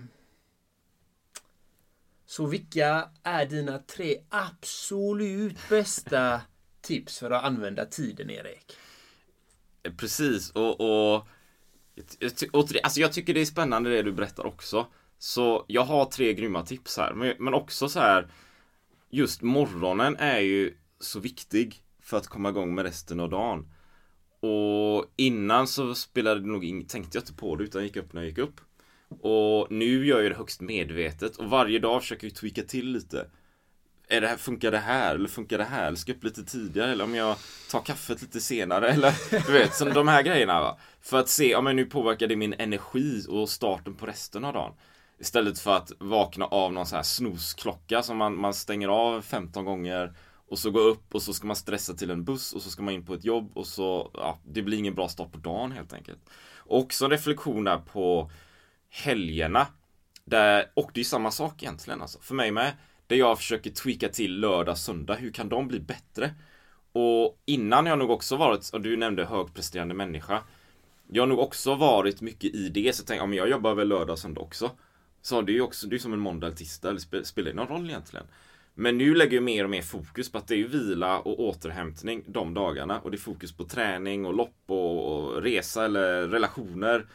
så 2.32 2.46
vilka 2.46 3.10
är 3.24 3.46
dina 3.46 3.78
tre 3.78 4.18
absolut 4.30 5.70
bästa 5.70 6.42
tips 6.82 7.20
för 7.20 7.32
att 7.32 7.44
använda 7.44 7.86
tiden, 7.86 8.30
Erik? 8.30 8.78
Precis, 9.98 10.52
och, 10.52 10.82
och, 10.82 11.28
och 12.52 12.70
alltså 12.84 13.00
jag 13.00 13.14
tycker 13.14 13.34
det 13.34 13.42
är 13.42 13.46
spännande 13.46 13.90
det 13.90 14.02
du 14.02 14.12
berättar 14.12 14.46
också. 14.46 14.88
Så 15.18 15.66
jag 15.68 15.82
har 15.82 16.06
tre 16.06 16.34
grymma 16.34 16.66
tips 16.66 16.98
här, 16.98 17.14
men, 17.14 17.36
men 17.40 17.54
också 17.54 17.90
så 17.90 18.00
här 18.00 18.32
Just 19.10 19.42
morgonen 19.42 20.16
är 20.16 20.40
ju 20.40 20.78
så 21.00 21.20
viktig 21.20 21.84
för 22.02 22.18
att 22.18 22.28
komma 22.28 22.50
igång 22.50 22.76
med 22.76 22.86
resten 22.86 23.20
av 23.20 23.30
dagen. 23.30 23.68
Och 24.40 25.06
innan 25.16 25.68
så 25.68 25.96
spelade 25.96 26.40
det 26.40 26.48
nog 26.48 26.66
in, 26.66 26.86
tänkte 26.86 27.18
jag 27.18 27.22
inte 27.22 27.34
på 27.34 27.56
det 27.56 27.64
utan 27.64 27.84
gick 27.84 27.96
upp 27.96 28.14
när 28.14 28.22
jag 28.22 28.30
gick 28.30 28.38
upp. 28.38 28.62
Och 29.20 29.72
nu 29.72 30.06
gör 30.06 30.22
jag 30.22 30.32
det 30.32 30.38
högst 30.38 30.62
medvetet 30.62 31.36
och 31.36 31.50
varje 31.50 31.80
dag 31.80 32.02
försöker 32.02 32.28
jag 32.28 32.36
tweaka 32.36 32.64
till 32.64 32.92
lite. 32.92 33.28
Är 34.08 34.22
det 34.22 34.28
här, 34.28 34.38
funkar 34.38 34.72
det 34.72 34.78
här 34.78 35.16
eller 35.16 35.30
funkar 35.30 35.58
det 35.58 35.64
här? 35.64 35.88
Eller 35.88 35.98
ska 35.98 36.12
jag 36.12 36.18
upp 36.18 36.24
lite 36.24 36.44
tidigare 36.44 36.92
eller 36.92 37.04
om 37.04 37.16
jag 37.16 37.36
tar 37.72 37.82
kaffet 37.82 38.22
lite 38.22 38.42
senare 38.42 38.90
eller 38.92 39.14
du 39.48 39.54
vet, 39.54 39.76
som 39.76 39.94
de 39.94 40.08
här 40.08 40.24
grejerna 40.24 40.60
va. 40.62 40.78
För 41.02 41.20
att 41.20 41.30
se, 41.30 41.56
om 41.56 41.66
ja, 41.66 41.74
nu 41.74 41.86
påverkar 41.86 42.28
det 42.28 42.36
min 42.36 42.54
energi 42.54 43.26
och 43.30 43.50
starten 43.50 43.96
på 43.96 44.06
resten 44.06 44.46
av 44.46 44.54
dagen. 44.54 44.74
Istället 45.20 45.60
för 45.60 45.76
att 45.78 45.92
vakna 46.00 46.46
av 46.46 46.74
någon 46.74 46.86
sån 46.86 46.96
här 46.96 47.04
snosklocka 47.04 48.04
som 48.04 48.18
man, 48.18 48.40
man 48.40 48.54
stänger 48.54 48.88
av 48.88 49.22
15 49.22 49.66
gånger 49.66 50.14
Och 50.48 50.60
så 50.60 50.72
gå 50.72 50.80
upp 50.80 51.16
och 51.16 51.22
så 51.22 51.34
ska 51.34 51.48
man 51.48 51.56
stressa 51.56 51.94
till 51.94 52.12
en 52.12 52.24
buss 52.24 52.54
och 52.54 52.62
så 52.62 52.70
ska 52.70 52.84
man 52.84 52.94
in 52.94 53.06
på 53.06 53.14
ett 53.14 53.26
jobb 53.26 53.52
och 53.58 53.68
så, 53.68 54.12
ja, 54.14 54.40
det 54.46 54.62
blir 54.62 54.78
ingen 54.78 54.96
bra 54.96 55.08
start 55.08 55.32
på 55.32 55.38
dagen 55.38 55.72
helt 55.72 55.94
enkelt. 55.94 56.20
Och 56.58 56.80
också 56.80 57.06
en 57.06 57.12
reflektion 57.12 57.64
där 57.64 57.78
på 57.78 58.32
helgerna. 58.92 59.68
Där, 60.26 60.72
och 60.74 60.92
det 60.94 61.00
är 61.00 61.06
samma 61.06 61.32
sak 61.32 61.64
egentligen 61.64 62.02
alltså, 62.02 62.20
för 62.20 62.36
mig 62.36 62.52
med. 62.52 62.72
Där 63.08 63.16
jag 63.16 63.38
försöker 63.38 63.70
tweaka 63.70 64.10
till 64.10 64.40
lördag, 64.40 64.78
söndag, 64.78 65.16
hur 65.16 65.32
kan 65.32 65.50
de 65.50 65.68
bli 65.68 65.80
bättre? 65.80 66.34
Och 66.92 67.42
innan 67.46 67.86
jag 67.86 68.00
nog 68.00 68.12
också 68.12 68.38
varit, 68.38 68.70
och 68.74 68.82
du 68.82 68.98
nämnde 68.98 69.26
högpresterande 69.26 69.94
människa. 69.94 70.44
Jag 71.08 71.22
har 71.22 71.28
nog 71.28 71.40
också 71.40 71.76
varit 71.76 72.22
mycket 72.22 72.56
i 72.56 72.70
det, 72.70 72.96
så 72.96 73.02
jag 73.02 73.08
tänkte, 73.08 73.16
ja 73.16 73.26
men 73.26 73.38
jag 73.38 73.50
jobbar 73.50 73.76
väl 73.76 73.88
lördag 73.88 74.20
söndag 74.20 74.42
också. 74.42 74.72
Så 75.22 75.42
det 75.42 75.52
är 75.52 75.54
ju 75.54 75.62
också, 75.62 75.88
det 75.88 75.96
är 75.96 76.00
som 76.00 76.14
en 76.14 76.20
måndag 76.20 76.48
eller 76.48 76.58
tisdag, 76.58 76.94
det 77.12 77.26
spelar 77.26 77.52
ingen 77.52 77.68
roll 77.68 77.90
egentligen? 77.90 78.26
Men 78.74 78.98
nu 78.98 79.16
lägger 79.16 79.38
jag 79.38 79.44
mer 79.44 79.64
och 79.64 79.70
mer 79.70 79.82
fokus 79.82 80.32
på 80.32 80.38
att 80.38 80.48
det 80.48 80.56
är 80.56 80.68
vila 80.68 81.20
och 81.20 81.40
återhämtning 81.40 82.24
de 82.28 82.54
dagarna. 82.54 83.00
Och 83.00 83.12
det 83.12 83.18
är 83.18 83.20
fokus 83.20 83.52
på 83.52 83.64
träning 83.64 84.26
och 84.26 84.34
lopp 84.34 84.64
och, 84.66 85.16
och 85.16 85.42
resa 85.42 85.86
eller 85.86 86.28
relationer 86.28 87.06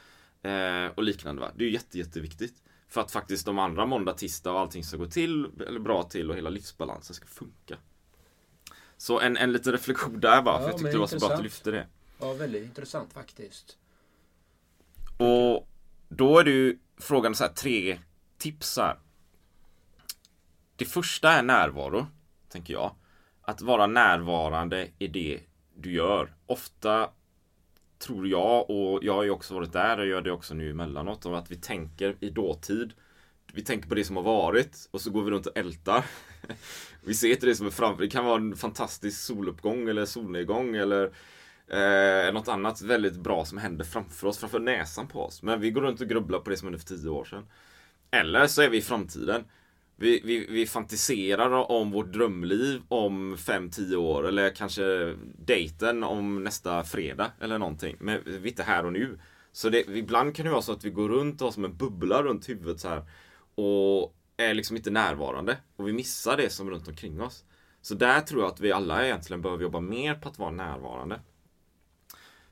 eh, 0.47 0.91
och 0.95 1.03
liknande. 1.03 1.43
Va? 1.43 1.51
Det 1.57 1.65
är 1.65 1.69
jätte, 1.69 1.99
jätteviktigt. 1.99 2.63
För 2.89 3.01
att 3.01 3.13
faktiskt 3.13 3.47
de 3.47 3.59
andra 3.59 3.87
måndag, 3.87 4.13
tisdag 4.13 4.53
och 4.53 4.61
allting 4.61 4.85
ska 4.85 4.97
gå 4.97 5.07
till, 5.07 5.51
eller 5.67 5.81
bra 5.81 6.03
till 6.03 6.31
och 6.31 6.37
hela 6.37 6.51
livsbalansen 6.51 7.15
ska 7.15 7.27
funka. 7.27 7.77
Så 8.97 9.21
en, 9.21 9.37
en 9.37 9.53
liten 9.53 9.73
reflektion 9.73 10.21
där 10.21 10.43
bara, 10.43 10.55
ja, 10.55 10.61
för 10.61 10.69
jag 10.69 10.79
tyckte 10.79 10.93
det 10.93 10.99
var 10.99 11.07
så 11.07 11.19
bra 11.19 11.29
att 11.31 11.37
du 11.37 11.43
lyfte 11.43 11.71
det. 11.71 11.87
Ja, 12.21 12.33
väldigt 12.33 12.65
intressant 12.65 13.13
faktiskt. 13.13 13.79
Och 15.19 15.69
då 16.09 16.39
är 16.39 16.45
det 16.45 16.51
ju 16.51 16.79
frågan 16.97 17.35
så 17.35 17.45
här, 17.45 17.53
tre 17.53 17.99
tips 18.39 18.77
här. 18.77 18.99
Det 20.77 20.85
första 20.85 21.33
är 21.33 21.43
närvaro, 21.43 22.07
tänker 22.49 22.75
jag. 22.75 22.95
Att 23.43 23.61
vara 23.61 23.87
närvarande 23.87 24.89
i 24.99 25.09
det 25.09 25.41
du 25.75 25.93
gör. 25.93 26.35
Ofta 26.47 27.11
tror 27.99 28.29
jag, 28.29 28.71
och 28.71 29.05
jag 29.05 29.15
har 29.15 29.23
ju 29.23 29.31
också 29.31 29.55
varit 29.55 29.73
där 29.73 29.99
och 29.99 30.07
gör 30.07 30.23
det 30.23 30.33
också 30.33 30.55
nu 30.55 30.71
emellanåt, 30.71 31.27
att 31.27 31.51
vi 31.51 31.57
tänker 31.57 32.17
i 32.21 32.31
dåtid. 32.31 32.93
Vi 33.53 33.63
tänker 33.63 33.89
på 33.89 33.95
det 33.95 34.05
som 34.05 34.17
har 34.17 34.23
varit 34.23 34.89
och 34.91 35.01
så 35.01 35.11
går 35.11 35.23
vi 35.23 35.31
runt 35.31 35.47
och 35.47 35.59
ältar. 35.59 36.05
vi 37.05 37.15
ser 37.15 37.31
inte 37.31 37.47
det 37.47 37.55
som 37.55 37.67
är 37.67 37.71
framför. 37.71 38.03
Det 38.03 38.09
kan 38.09 38.25
vara 38.25 38.37
en 38.37 38.57
fantastisk 38.57 39.21
soluppgång 39.21 39.89
eller 39.89 40.05
solnedgång 40.05 40.77
eller 40.77 41.05
eh, 41.69 42.33
något 42.35 42.49
annat 42.49 42.83
väldigt 42.83 43.17
bra 43.17 43.45
som 43.45 43.59
händer 43.59 43.85
framför 43.85 44.27
oss, 44.27 44.39
framför 44.39 44.61
näsan 44.61 45.09
på 45.09 45.23
oss. 45.25 45.43
Men 45.43 45.61
vi 45.61 45.71
går 45.71 45.81
runt 45.81 46.01
och 46.01 46.09
grubblar 46.09 46.39
på 46.39 46.51
det 46.51 46.57
som 46.57 46.67
hände 46.67 46.79
för 46.79 46.87
tio 46.87 47.09
år 47.09 47.25
sedan. 47.25 47.47
Eller 48.11 48.47
så 48.47 48.63
är 48.63 48.69
vi 48.69 48.79
i 48.79 48.83
framtiden. 48.83 49.45
Vi, 49.99 50.21
vi, 50.25 50.47
vi 50.51 50.67
fantiserar 50.67 51.71
om 51.71 51.91
vårt 51.91 52.13
drömliv 52.13 52.83
om 52.89 53.37
5-10 53.37 53.97
år 53.97 54.29
eller 54.29 54.51
kanske 54.51 55.15
dejten 55.39 56.05
om 56.05 56.45
nästa 56.45 56.85
fredag 56.85 57.33
eller 57.41 57.59
någonting. 57.59 57.97
Men 58.01 58.21
vi 58.25 58.35
är 58.35 58.47
inte 58.47 58.63
här 58.63 58.87
och 58.87 58.93
nu. 58.93 59.19
Så 59.53 59.69
det, 59.69 59.89
ibland 59.89 60.37
kan 60.37 60.45
det 60.45 60.53
vara 60.53 60.63
så 60.63 60.73
att 60.73 60.85
vi 60.85 60.91
går 60.91 61.09
runt 61.09 61.41
och 61.41 61.47
har 61.47 61.53
som 61.53 61.65
en 61.65 61.77
bubbla 61.77 62.23
runt 62.23 62.49
huvudet 62.49 62.81
så 62.81 62.89
här 62.89 63.05
och 63.55 64.15
är 64.37 64.55
liksom 64.55 64.77
inte 64.77 64.91
närvarande 64.91 65.57
och 65.77 65.89
vi 65.89 65.93
missar 65.93 66.37
det 66.37 66.51
som 66.51 66.67
är 66.67 66.71
runt 66.71 66.89
omkring 66.89 67.21
oss. 67.21 67.45
Så 67.83 67.95
där 67.95 68.21
tror 68.21 68.43
jag 68.43 68.53
att 68.53 68.61
vi 68.61 68.73
alla 68.73 69.05
egentligen 69.07 69.43
behöver 69.43 69.63
jobba 69.63 69.81
mer 69.81 70.15
på 70.15 70.29
att 70.29 70.39
vara 70.39 70.51
närvarande. 70.51 71.21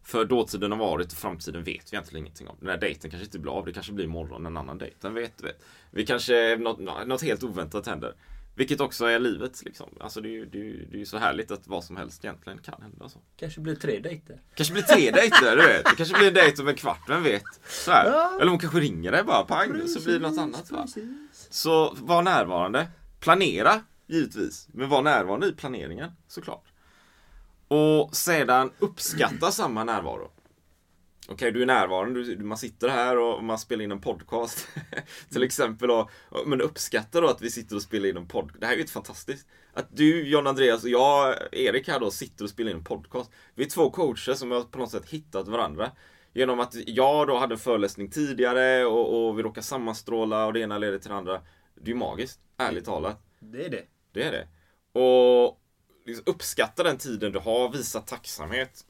För 0.04 0.24
dåtiden 0.24 0.72
har 0.72 0.78
varit 0.78 1.12
och 1.12 1.18
framtiden 1.18 1.64
vet 1.64 1.92
vi 1.92 1.96
egentligen 1.96 2.26
ingenting 2.26 2.48
om. 2.48 2.56
Den 2.60 2.68
här 2.68 2.78
dejten 2.78 3.10
kanske 3.10 3.24
inte 3.24 3.38
blir 3.38 3.52
av. 3.52 3.66
Det 3.66 3.72
kanske 3.72 3.92
blir 3.92 4.04
imorgon 4.04 4.46
en 4.46 4.56
annan 4.56 4.78
dejt. 4.78 4.96
Den 5.00 5.14
vet, 5.14 5.42
vet. 5.42 5.64
Vi 5.90 6.06
kanske, 6.06 6.56
något, 6.56 7.06
något 7.06 7.22
helt 7.22 7.42
oväntat 7.42 7.86
händer. 7.86 8.14
Vilket 8.56 8.80
också 8.80 9.04
är 9.04 9.18
livet 9.18 9.64
liksom. 9.64 9.88
Alltså 10.00 10.20
det 10.20 10.28
är 10.28 10.30
ju 10.30 10.46
det 10.46 10.58
är, 10.58 10.86
det 10.92 11.00
är 11.00 11.04
så 11.04 11.18
härligt 11.18 11.50
att 11.50 11.66
vad 11.66 11.84
som 11.84 11.96
helst 11.96 12.24
egentligen 12.24 12.58
kan 12.58 12.82
hända. 12.82 13.08
Så. 13.08 13.18
Kanske 13.36 13.60
blir 13.60 13.74
tre 13.74 13.98
dejter. 13.98 14.40
Kanske 14.54 14.72
blir 14.74 14.82
tre 14.82 15.10
dejter, 15.10 15.56
du 15.56 15.62
vet. 15.62 15.84
Det 15.84 15.96
kanske 15.96 16.18
blir 16.18 16.28
en 16.28 16.34
dejt 16.34 16.62
om 16.62 16.68
en 16.68 16.74
kvart, 16.74 17.08
vem 17.08 17.22
vet. 17.22 17.44
Så 17.68 17.90
ja. 17.90 18.38
Eller 18.40 18.50
hon 18.50 18.58
kanske 18.58 18.80
ringer 18.80 19.12
dig 19.12 19.24
bara, 19.24 19.44
pang, 19.44 19.72
precis, 19.72 19.94
så 19.94 20.04
blir 20.04 20.18
det 20.18 20.28
något 20.28 20.38
annat. 20.38 20.70
Va? 20.70 20.86
Så 21.50 21.96
var 22.00 22.22
närvarande. 22.22 22.86
Planera, 23.20 23.80
givetvis. 24.06 24.68
Men 24.72 24.88
var 24.88 25.02
närvarande 25.02 25.46
i 25.46 25.52
planeringen, 25.52 26.10
såklart. 26.28 26.73
Och 27.74 28.16
sedan 28.16 28.70
uppskatta 28.78 29.50
samma 29.50 29.84
närvaro. 29.84 30.30
Okej, 31.28 31.34
okay, 31.34 31.50
du 31.50 31.62
är 31.62 31.66
närvarande, 31.66 32.24
du, 32.24 32.44
man 32.44 32.58
sitter 32.58 32.88
här 32.88 33.18
och 33.18 33.44
man 33.44 33.58
spelar 33.58 33.84
in 33.84 33.92
en 33.92 34.00
podcast. 34.00 34.68
till 35.32 35.42
exempel. 35.42 35.90
Och, 35.90 36.10
men 36.46 36.60
uppskatta 36.60 37.20
då 37.20 37.28
att 37.28 37.42
vi 37.42 37.50
sitter 37.50 37.76
och 37.76 37.82
spelar 37.82 38.08
in 38.08 38.16
en 38.16 38.28
podcast. 38.28 38.60
Det 38.60 38.66
här 38.66 38.74
är 38.74 38.78
ju 38.78 38.86
fantastiskt. 38.86 39.46
Att 39.72 39.96
du, 39.96 40.28
John 40.28 40.46
Andreas 40.46 40.84
och 40.84 40.90
jag, 40.90 41.34
Erik 41.52 41.88
här 41.88 42.00
då, 42.00 42.10
sitter 42.10 42.44
och 42.44 42.50
spelar 42.50 42.70
in 42.70 42.76
en 42.76 42.84
podcast. 42.84 43.30
Vi 43.54 43.64
är 43.64 43.68
två 43.68 43.90
coacher 43.90 44.34
som 44.34 44.50
har 44.50 44.62
på 44.62 44.78
något 44.78 44.90
sätt 44.90 45.08
hittat 45.08 45.48
varandra. 45.48 45.90
Genom 46.32 46.60
att 46.60 46.74
jag 46.86 47.26
då 47.26 47.38
hade 47.38 47.54
en 47.54 47.58
föreläsning 47.58 48.10
tidigare 48.10 48.84
och, 48.84 49.28
och 49.28 49.38
vi 49.38 49.42
råkar 49.42 49.62
sammanstråla 49.62 50.46
och 50.46 50.52
det 50.52 50.60
ena 50.60 50.78
leder 50.78 50.98
till 50.98 51.10
det 51.10 51.16
andra. 51.16 51.40
Det 51.74 51.90
är 51.90 51.94
ju 51.94 51.94
magiskt, 51.94 52.40
ärligt 52.56 52.84
talat. 52.84 53.22
Det 53.40 53.64
är 53.64 53.70
det. 53.70 53.84
Det 54.12 54.22
är 54.22 54.32
det. 54.32 54.48
Och 55.00 55.60
liksom 56.04 56.24
uppskatta 56.26 56.82
den 56.82 56.98
tiden 56.98 57.32
du 57.32 57.38
har, 57.38 57.68
visa 57.68 58.00
tacksamhet. 58.00 58.84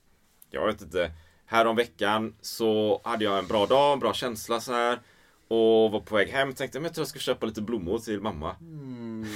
Jag 0.50 0.66
vet 0.66 0.82
inte. 0.82 1.10
Här 1.46 1.74
veckan 1.74 2.34
så 2.40 3.00
hade 3.04 3.24
jag 3.24 3.38
en 3.38 3.46
bra 3.46 3.66
dag, 3.66 3.92
en 3.92 3.98
bra 3.98 4.14
känsla 4.14 4.60
så 4.60 4.72
här. 4.72 5.00
Och 5.48 5.92
var 5.92 6.00
på 6.00 6.14
väg 6.14 6.28
hem 6.28 6.54
tänkte 6.54 6.78
jag, 6.78 6.84
jag 6.84 6.94
tror 6.94 7.02
jag 7.02 7.08
ska 7.08 7.18
köpa 7.18 7.46
lite 7.46 7.62
blommor 7.62 7.98
till 7.98 8.20
mamma. 8.20 8.56
Mm, 8.60 9.26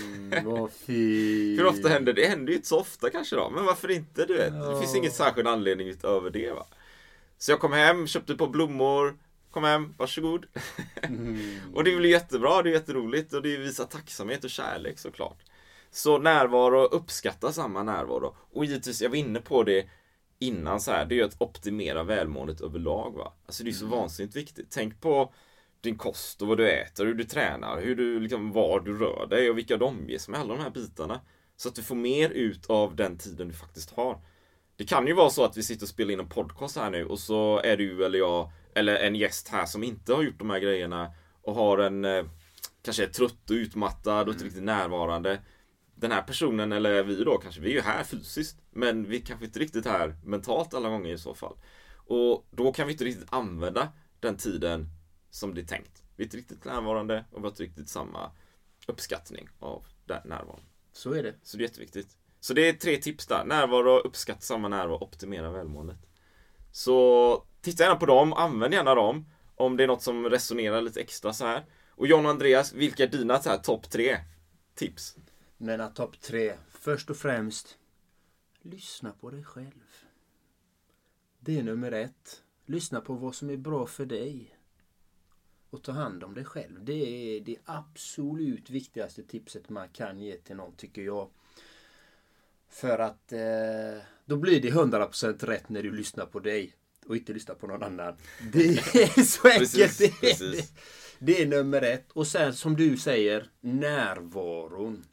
vad 0.45 0.73
fint. 0.87 1.61
Hur 1.61 1.67
ofta 1.67 1.88
händer 1.88 2.12
det? 2.12 2.23
Det 2.23 2.29
händer 2.29 2.51
ju 2.53 2.57
inte 2.57 2.69
så 2.69 2.81
ofta 2.81 3.11
kanske 3.11 3.37
då. 3.37 3.51
Men 3.51 3.64
varför 3.64 3.91
inte? 3.91 4.25
Du 4.25 4.37
vet. 4.37 4.53
Det 4.53 4.81
finns 4.81 4.97
ingen 4.97 5.11
särskild 5.11 5.49
anledning 5.49 5.88
utöver 5.88 6.31
det 6.31 6.53
va. 6.53 6.67
Så 7.38 7.53
jag 7.53 7.61
kom 7.61 7.73
hem, 7.73 8.07
köpte 8.07 8.35
par 8.37 8.47
blommor. 8.47 9.19
Kom 9.51 9.64
hem, 9.64 9.95
varsågod. 9.99 10.47
Mm. 11.03 11.61
och 11.75 11.85
det 11.85 11.97
blir 11.97 12.11
jättebra, 12.11 12.62
det 12.62 12.71
är 12.71 12.73
jätteroligt 12.73 13.33
och 13.33 13.43
det 13.43 13.57
visar 13.57 13.85
tacksamhet 13.85 14.45
och 14.45 14.51
kärlek 14.51 14.99
såklart. 14.99 15.38
Så 15.90 16.18
närvaro, 16.18 16.85
uppskatta 16.85 17.53
samma 17.53 17.83
närvaro. 17.83 18.37
Och 18.53 18.64
givetvis, 18.64 19.03
jag 19.03 19.11
var 19.11 19.16
inne 19.16 19.40
på 19.40 19.62
det 19.62 19.87
innan 20.38 20.81
så 20.81 20.90
här, 20.90 21.07
det 21.07 21.14
är 21.14 21.16
ju 21.16 21.24
att 21.24 21.40
optimera 21.42 22.03
välmåendet 22.03 22.61
överlag 22.61 23.14
va. 23.16 23.33
Alltså 23.46 23.64
det 23.64 23.70
är 23.70 23.72
så 23.72 23.87
mm. 23.87 23.98
vansinnigt 23.98 24.37
viktigt. 24.37 24.66
Tänk 24.70 25.01
på 25.01 25.33
din 25.81 25.98
kost 25.98 26.42
och 26.42 26.48
vad 26.48 26.59
du 26.59 26.70
äter, 26.70 27.07
hur 27.07 27.14
du 27.14 27.24
tränar, 27.24 27.81
hur 27.81 27.96
du, 27.96 28.20
liksom, 28.20 28.53
var 28.53 28.81
du 28.81 28.98
rör 28.98 29.27
dig 29.27 29.51
och 29.51 29.59
vilka 29.59 29.77
du 29.77 29.85
omges 29.85 30.29
med, 30.29 30.40
alla 30.40 30.55
de 30.55 30.62
här 30.62 30.70
bitarna. 30.70 31.20
Så 31.57 31.68
att 31.68 31.74
du 31.74 31.83
får 31.83 31.94
mer 31.94 32.31
ut 32.31 32.66
av 32.66 32.96
den 32.96 33.18
tiden 33.18 33.48
du 33.48 33.55
faktiskt 33.55 33.90
har. 33.90 34.18
Det 34.77 34.85
kan 34.85 35.07
ju 35.07 35.12
vara 35.12 35.31
så 35.31 35.44
att 35.44 35.57
vi 35.57 35.62
sitter 35.62 35.85
och 35.85 35.88
spelar 35.88 36.12
in 36.12 36.20
en 36.20 36.29
podcast 36.29 36.77
här 36.77 36.90
nu 36.90 37.05
och 37.05 37.18
så 37.18 37.61
är 37.64 37.77
du 37.77 38.05
eller 38.05 38.18
jag 38.18 38.51
eller 38.74 38.96
en 38.96 39.14
gäst 39.14 39.48
här 39.48 39.66
som 39.66 39.83
inte 39.83 40.14
har 40.14 40.22
gjort 40.22 40.38
de 40.38 40.51
här 40.51 40.59
grejerna 40.59 41.12
och 41.42 41.55
har 41.55 41.79
en 41.79 42.05
eh, 42.05 42.24
kanske 42.83 43.03
är 43.03 43.09
trött 43.09 43.51
och 43.51 43.55
utmattad 43.55 44.29
och 44.29 44.35
inte 44.35 44.42
mm. 44.42 44.44
riktigt 44.44 44.64
närvarande 44.64 45.40
den 46.00 46.12
här 46.12 46.22
personen, 46.22 46.72
eller 46.72 47.02
vi 47.02 47.24
då 47.24 47.38
kanske, 47.38 47.61
vi 47.61 47.70
är 47.70 47.74
ju 47.74 47.80
här 47.80 48.04
fysiskt. 48.04 48.58
Men 48.70 49.08
vi 49.08 49.20
kanske 49.20 49.46
inte 49.46 49.58
riktigt 49.58 49.87
här 49.87 50.16
mentalt 50.24 50.74
alla 50.74 50.88
gånger 50.88 51.14
i 51.14 51.18
så 51.18 51.34
fall. 51.34 51.56
Och 51.94 52.46
då 52.50 52.72
kan 52.72 52.87
vi 52.87 52.92
inte 52.92 53.04
riktigt 53.04 53.32
använda 53.32 53.92
den 54.20 54.37
tiden 54.37 54.87
som 55.30 55.54
det 55.54 55.61
är 55.61 55.64
tänkt. 55.64 56.02
Vi 56.16 56.22
är 56.22 56.26
inte 56.26 56.37
riktigt 56.37 56.64
närvarande 56.64 57.24
och 57.30 57.38
vi 57.38 57.42
har 57.42 57.48
inte 57.48 57.62
riktigt 57.62 57.88
samma 57.88 58.30
uppskattning 58.87 59.48
av 59.58 59.84
den 60.04 60.20
närvaron. 60.24 60.61
Så 60.92 61.12
är 61.12 61.22
det. 61.22 61.34
Så 61.42 61.56
det 61.56 61.62
är 61.62 61.68
jätteviktigt. 61.68 62.16
Så 62.40 62.54
det 62.54 62.68
är 62.68 62.72
tre 62.72 62.96
tips 62.96 63.26
där. 63.26 63.44
Närvaro, 63.44 63.98
uppskatta 63.98 64.40
samma 64.40 64.68
närvaro, 64.68 64.98
optimera 65.02 65.50
välmåendet. 65.50 65.98
Så 66.72 67.44
titta 67.61 67.82
gärna 67.82 67.96
på 67.96 68.06
dem, 68.06 68.32
använd 68.32 68.74
gärna 68.74 68.94
dem. 68.94 69.26
Om 69.56 69.76
det 69.76 69.82
är 69.82 69.87
något 69.87 70.02
som 70.02 70.30
resonerar 70.30 70.80
lite 70.80 71.00
extra 71.00 71.32
så 71.32 71.46
här. 71.46 71.64
Och 71.90 72.06
John 72.06 72.24
och 72.24 72.30
Andreas, 72.30 72.72
vilka 72.72 73.02
är 73.02 73.08
dina 73.08 73.38
topp 73.38 73.90
tre 73.90 74.18
tips? 74.74 75.16
Mina 75.61 75.88
topp 75.88 76.21
tre. 76.21 76.55
Först 76.71 77.11
och 77.11 77.16
främst, 77.16 77.79
lyssna 78.62 79.12
på 79.21 79.31
dig 79.31 79.44
själv. 79.44 80.05
Det 81.40 81.59
är 81.59 81.62
nummer 81.62 81.92
ett. 81.92 82.42
Lyssna 82.66 83.01
på 83.01 83.14
vad 83.14 83.35
som 83.35 83.51
är 83.51 83.57
bra 83.57 83.87
för 83.87 84.07
dig. 84.07 84.55
Och 85.71 85.83
ta 85.83 85.92
hand 85.92 86.25
om 86.25 86.35
dig 86.35 86.44
själv. 86.44 86.85
Det 86.85 86.92
är 86.92 87.40
det 87.40 87.57
absolut 87.64 88.71
viktigaste 88.71 89.23
tipset 89.23 89.68
man 89.68 89.88
kan 89.88 90.21
ge 90.21 90.37
till 90.37 90.57
någon, 90.57 90.73
tycker 90.73 91.03
jag. 91.03 91.31
För 92.68 92.99
att 92.99 93.33
eh, 93.33 94.03
då 94.25 94.37
blir 94.37 94.62
det 94.62 94.71
100% 94.71 95.47
rätt 95.47 95.68
när 95.68 95.83
du 95.83 95.90
lyssnar 95.90 96.27
på 96.27 96.40
dig 96.40 96.75
och 97.07 97.16
inte 97.16 97.33
lyssnar 97.33 97.55
på 97.55 97.66
någon 97.66 97.83
annan. 97.83 98.16
Det 98.53 98.68
är 98.68 99.23
så 99.23 99.49
enkelt. 99.49 99.77
Precis, 99.77 99.99
det, 99.99 100.21
precis. 100.21 100.71
Det, 100.71 100.75
det 101.18 101.42
är 101.42 101.47
nummer 101.47 101.83
ett. 101.83 102.12
Och 102.12 102.27
sen 102.27 102.55
som 102.55 102.77
du 102.77 102.97
säger, 102.97 103.51
närvaron. 103.61 105.05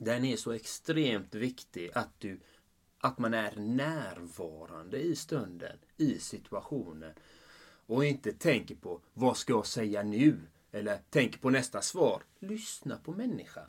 Den 0.00 0.24
är 0.24 0.36
så 0.36 0.52
extremt 0.52 1.34
viktig 1.34 1.90
att, 1.94 2.08
du, 2.18 2.40
att 2.98 3.18
man 3.18 3.34
är 3.34 3.56
närvarande 3.56 4.98
i 4.98 5.16
stunden, 5.16 5.78
i 5.96 6.18
situationen. 6.18 7.12
Och 7.86 8.04
inte 8.04 8.32
tänker 8.32 8.74
på 8.74 9.00
vad 9.14 9.36
ska 9.36 9.52
jag 9.52 9.66
säga 9.66 10.02
nu? 10.02 10.36
Eller 10.72 10.98
tänker 11.10 11.38
på 11.38 11.50
nästa 11.50 11.82
svar. 11.82 12.22
Lyssna 12.38 12.96
på 12.96 13.12
människan. 13.12 13.68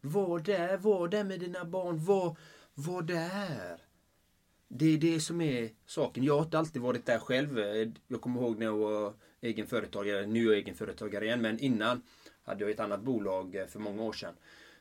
Var 0.00 0.38
där, 0.38 0.76
var 0.76 1.08
där 1.08 1.24
med 1.24 1.40
dina 1.40 1.64
barn. 1.64 2.04
Var, 2.04 2.36
var 2.74 3.02
där. 3.02 3.78
Det 4.68 4.86
är 4.86 4.98
det 4.98 5.20
som 5.20 5.40
är 5.40 5.70
saken. 5.86 6.24
Jag 6.24 6.36
har 6.36 6.44
inte 6.44 6.58
alltid 6.58 6.82
varit 6.82 7.06
där 7.06 7.18
själv. 7.18 7.58
Jag 8.08 8.20
kommer 8.20 8.40
ihåg 8.40 8.58
när 8.58 8.66
jag 8.66 8.76
var 8.76 9.14
egenföretagare. 9.40 10.26
Nu 10.26 10.40
är 10.40 10.44
jag 10.44 10.54
egenföretagare 10.54 11.24
igen, 11.24 11.42
men 11.42 11.58
innan 11.58 12.02
hade 12.42 12.64
jag 12.64 12.70
ett 12.70 12.80
annat 12.80 13.02
bolag 13.02 13.66
för 13.68 13.78
många 13.78 14.02
år 14.02 14.12
sedan. 14.12 14.34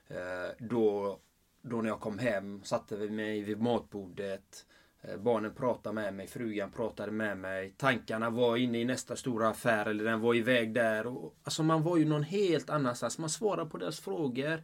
Eh, 0.08 0.56
då, 0.60 1.20
då 1.62 1.82
när 1.82 1.90
jag 1.90 2.00
kom 2.00 2.20
hem 2.20 2.64
satte 2.64 2.96
vi 2.96 3.10
mig 3.10 3.42
vid 3.42 3.62
matbordet. 3.62 4.66
Eh, 5.02 5.18
barnen 5.18 5.54
pratade 5.54 5.96
med 5.96 6.14
mig, 6.14 6.28
frugan 6.28 6.72
pratade 6.72 7.12
med 7.12 7.38
mig. 7.38 7.74
Tankarna 7.78 8.30
var 8.30 8.58
inne 8.58 8.82
i 8.82 8.86
nästa 8.86 9.16
stora 9.16 9.50
affär 9.50 9.86
eller 9.86 10.04
den 10.04 10.22
var 10.22 10.34
iväg 10.34 10.74
där. 10.74 11.08
Och, 11.08 11.36
alltså 11.44 11.64
man 11.64 11.84
var 11.84 11.98
ju 11.98 12.06
någon 12.06 12.24
helt 12.24 12.70
annanstans. 12.70 13.18
Man 13.18 13.30
svarade 13.30 13.70
på 13.70 13.78
deras 13.78 14.00
frågor. 14.00 14.64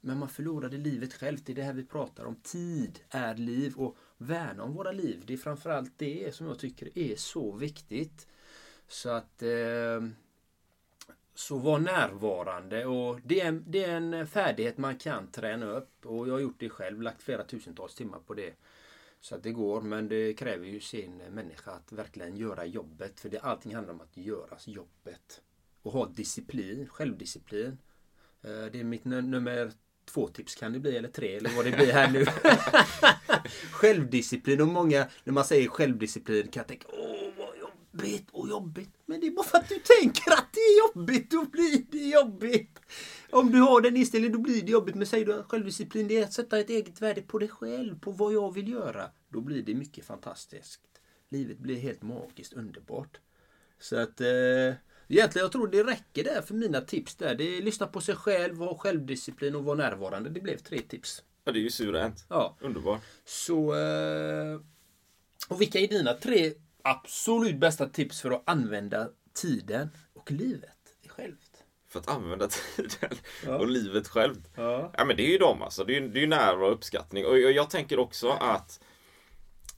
Men 0.00 0.18
man 0.18 0.28
förlorade 0.28 0.76
livet 0.76 1.14
själv. 1.14 1.38
Det 1.44 1.52
är 1.52 1.56
det 1.56 1.62
här 1.62 1.72
vi 1.72 1.84
pratar 1.84 2.24
om. 2.24 2.36
Tid 2.36 3.00
är 3.10 3.34
liv 3.34 3.74
och 3.76 3.96
värna 4.18 4.62
om 4.62 4.74
våra 4.74 4.92
liv. 4.92 5.22
Det 5.26 5.32
är 5.32 5.36
framförallt 5.36 5.98
det 5.98 6.34
som 6.34 6.46
jag 6.46 6.58
tycker 6.58 6.98
är 6.98 7.16
så 7.16 7.52
viktigt. 7.52 8.26
Så 8.88 9.10
att 9.10 9.42
eh, 9.42 10.08
så 11.38 11.58
var 11.58 11.78
närvarande 11.78 12.86
och 12.86 13.20
det 13.24 13.40
är, 13.40 13.52
det 13.52 13.84
är 13.84 13.96
en 13.96 14.26
färdighet 14.26 14.78
man 14.78 14.96
kan 14.96 15.30
träna 15.30 15.66
upp 15.66 16.06
och 16.06 16.28
jag 16.28 16.32
har 16.32 16.40
gjort 16.40 16.60
det 16.60 16.68
själv, 16.68 17.02
lagt 17.02 17.22
flera 17.22 17.44
tusentals 17.44 17.94
timmar 17.94 18.18
på 18.18 18.34
det. 18.34 18.54
Så 19.20 19.34
att 19.34 19.42
det 19.42 19.50
går, 19.50 19.80
men 19.80 20.08
det 20.08 20.34
kräver 20.34 20.66
ju 20.66 20.80
sin 20.80 21.16
människa 21.16 21.70
att 21.70 21.92
verkligen 21.92 22.36
göra 22.36 22.64
jobbet. 22.64 23.20
För 23.20 23.28
det, 23.28 23.38
allting 23.40 23.74
handlar 23.74 23.94
om 23.94 24.00
att 24.00 24.16
göra 24.16 24.58
jobbet. 24.66 25.40
Och 25.82 25.92
ha 25.92 26.06
disciplin, 26.06 26.88
självdisciplin. 26.88 27.78
Eh, 28.42 28.64
det 28.72 28.80
är 28.80 28.84
mitt 28.84 29.04
nummer 29.04 29.72
två 30.04 30.28
tips 30.28 30.54
kan 30.54 30.72
det 30.72 30.78
bli, 30.78 30.96
eller 30.96 31.08
tre, 31.08 31.36
eller 31.36 31.50
vad 31.56 31.64
det 31.64 31.72
blir 31.72 31.92
här 31.92 32.10
nu. 32.10 32.24
självdisciplin 33.72 34.60
och 34.60 34.68
många, 34.68 35.08
när 35.24 35.32
man 35.32 35.44
säger 35.44 35.68
självdisciplin 35.68 36.48
kan 36.48 36.60
jag 36.60 36.66
tänka 36.68 36.88
åh 36.88 37.17
jobbigt 37.98 38.30
och 38.32 38.48
jobbigt. 38.48 38.90
Men 39.06 39.20
det 39.20 39.26
är 39.26 39.30
bara 39.30 39.46
för 39.46 39.58
att 39.58 39.68
du 39.68 39.78
tänker 39.78 40.32
att 40.32 40.52
det 40.52 40.60
är 40.60 40.88
jobbigt, 40.88 41.30
då 41.30 41.44
blir 41.44 41.84
det 41.90 42.08
jobbigt. 42.08 42.78
Om 43.30 43.52
du 43.52 43.60
har 43.60 43.80
den 43.80 43.96
inställningen 43.96 44.32
då 44.32 44.38
blir 44.38 44.62
det 44.62 44.70
jobbigt. 44.70 44.94
Men 44.94 45.06
säger 45.06 45.26
du 45.26 45.34
att 45.34 45.46
självdisciplin 45.46 46.08
det 46.08 46.16
är 46.16 46.24
att 46.24 46.32
sätta 46.32 46.58
ett 46.58 46.70
eget 46.70 47.02
värde 47.02 47.22
på 47.22 47.38
dig 47.38 47.48
själv, 47.48 48.00
på 48.00 48.10
vad 48.10 48.32
jag 48.32 48.54
vill 48.54 48.68
göra. 48.68 49.10
Då 49.28 49.40
blir 49.40 49.62
det 49.62 49.74
mycket 49.74 50.04
fantastiskt. 50.04 50.80
Livet 51.28 51.58
blir 51.58 51.76
helt 51.76 52.02
magiskt 52.02 52.52
underbart. 52.52 53.20
Så 53.78 53.96
att 53.96 54.20
eh, 54.20 54.74
Egentligen 55.10 55.44
jag 55.44 55.52
tror 55.52 55.68
det 55.68 55.82
räcker 55.82 56.24
där 56.24 56.42
för 56.42 56.54
mina 56.54 56.80
tips 56.80 57.14
där. 57.14 57.34
Det 57.34 57.44
är 57.44 57.62
lyssna 57.62 57.86
på 57.86 58.00
sig 58.00 58.14
själv, 58.14 58.58
ha 58.58 58.78
självdisciplin 58.78 59.54
och 59.54 59.64
vara 59.64 59.76
närvarande. 59.76 60.30
Det 60.30 60.40
blev 60.40 60.56
tre 60.56 60.78
tips. 60.78 61.22
Ja, 61.44 61.52
det 61.52 61.58
är 61.58 61.62
ju 61.62 61.70
suveränt. 61.70 62.24
Ja. 62.28 62.56
Underbart. 62.60 63.00
Så... 63.24 63.74
Eh, 63.74 64.60
och 65.48 65.60
vilka 65.60 65.78
är 65.78 65.88
dina 65.88 66.14
tre 66.14 66.52
absolut 66.90 67.56
bästa 67.56 67.86
tips 67.86 68.20
för 68.20 68.30
att 68.30 68.42
använda 68.44 69.08
tiden 69.34 69.90
och 70.14 70.30
livet 70.30 70.78
självt? 71.08 71.64
För 71.88 71.98
att 71.98 72.08
använda 72.08 72.48
tiden 72.76 73.18
ja. 73.46 73.58
och 73.58 73.68
livet 73.68 74.08
självt? 74.08 74.50
Ja. 74.54 74.92
ja. 74.96 75.04
men 75.04 75.16
det 75.16 75.22
är 75.22 75.30
ju 75.30 75.38
de 75.38 75.62
alltså. 75.62 75.84
Det 75.84 75.96
är 75.96 76.00
ju 76.00 76.08
det 76.08 76.22
är 76.22 76.26
nära 76.26 76.66
och 76.66 76.72
uppskattning. 76.72 77.26
Och 77.26 77.38
jag, 77.38 77.52
jag 77.52 77.70
tänker 77.70 77.98
också 77.98 78.28
att 78.28 78.80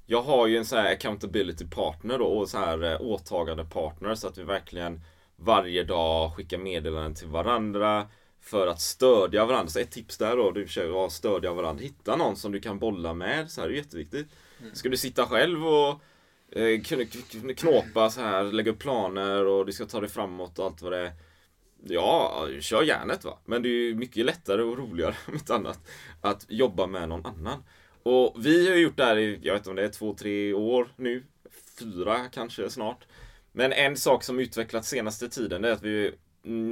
jag 0.07 0.23
har 0.23 0.47
ju 0.47 0.57
en 0.57 0.65
sån 0.65 0.79
här 0.79 0.93
accountability 0.93 1.67
partner 1.67 2.19
då, 2.19 2.25
och 2.25 2.49
så 2.49 2.59
här 2.59 2.93
eh, 2.93 3.01
åtagande 3.01 3.65
partner 3.65 4.15
så 4.15 4.29
att 4.29 4.39
vi 4.39 4.43
verkligen 4.43 5.01
varje 5.37 5.85
dag 5.85 6.37
skickar 6.37 6.59
meddelanden 6.59 7.15
till 7.15 7.29
varandra 7.29 8.09
för 8.41 8.67
att 8.67 8.81
stödja 8.81 9.45
varandra. 9.45 9.71
Så 9.71 9.79
ett 9.79 9.91
tips 9.91 10.19
där 10.19 10.37
då, 10.37 10.51
du 10.51 10.67
försöker 10.67 11.09
stödja 11.09 11.53
varandra. 11.53 11.83
Hitta 11.83 12.17
någon 12.17 12.37
som 12.37 12.53
du 12.53 12.61
kan 12.61 12.79
bolla 12.79 13.15
med. 13.15 13.51
Så 13.51 13.61
här, 13.61 13.69
det 13.69 13.75
är 13.75 13.77
jätteviktigt. 13.77 14.29
Mm. 14.61 14.75
Ska 14.75 14.89
du 14.89 14.97
sitta 14.97 15.27
själv 15.27 15.67
och 15.67 16.01
Eh, 16.53 16.81
knåpa 17.57 18.11
så 18.11 18.21
här, 18.21 18.45
lägga 18.45 18.71
upp 18.73 18.79
planer 18.79 19.45
och 19.47 19.67
du 19.67 19.73
ska 19.73 19.87
ta 19.87 20.01
dig 20.01 20.11
framåt 20.11 20.59
och 20.59 20.65
allt 20.65 20.83
vad 20.83 20.93
det 20.93 20.99
är. 20.99 21.13
Ja, 21.83 22.49
kör 22.61 22.83
järnet 22.83 23.25
va. 23.25 23.39
Men 23.45 23.63
det 23.63 23.69
är 23.69 23.89
ju 23.89 23.95
mycket 23.95 24.27
lättare 24.27 24.63
och 24.63 24.79
roligare 24.79 25.15
om 25.29 25.35
inte 25.35 25.55
annat 25.55 25.81
att 26.21 26.47
jobba 26.49 26.87
med 26.87 27.09
någon 27.09 27.27
annan. 27.27 27.65
Och 28.03 28.37
vi 28.39 28.71
har 28.71 28.77
gjort 28.77 28.97
det 28.97 29.05
här 29.05 29.17
i, 29.17 29.39
jag 29.43 29.53
vet 29.53 29.61
inte 29.61 29.71
om 29.71 29.77
det 29.77 29.85
är 29.85 29.89
två, 29.89 30.15
tre 30.15 30.53
år 30.53 30.89
nu. 30.97 31.25
Fyra 31.79 32.29
kanske 32.33 32.71
snart. 32.71 33.07
Men 33.53 33.73
en 33.73 33.97
sak 33.97 34.25
som 34.25 34.41
utvecklats 34.41 34.89
senaste 34.89 35.29
tiden 35.29 35.65
är 35.65 35.71
att 35.71 35.83
vi 35.83 36.15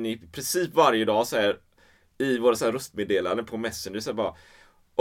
i 0.06 0.20
princip 0.32 0.74
varje 0.74 1.04
dag 1.04 1.26
så 1.26 1.36
här, 1.36 1.58
i 2.18 2.38
våra 2.38 2.56
så 2.56 2.64
här 2.64 2.72
röstmeddelanden 2.72 3.46
på 3.46 3.56
Messenger 3.56 4.00
så 4.00 4.14
bara 4.14 4.34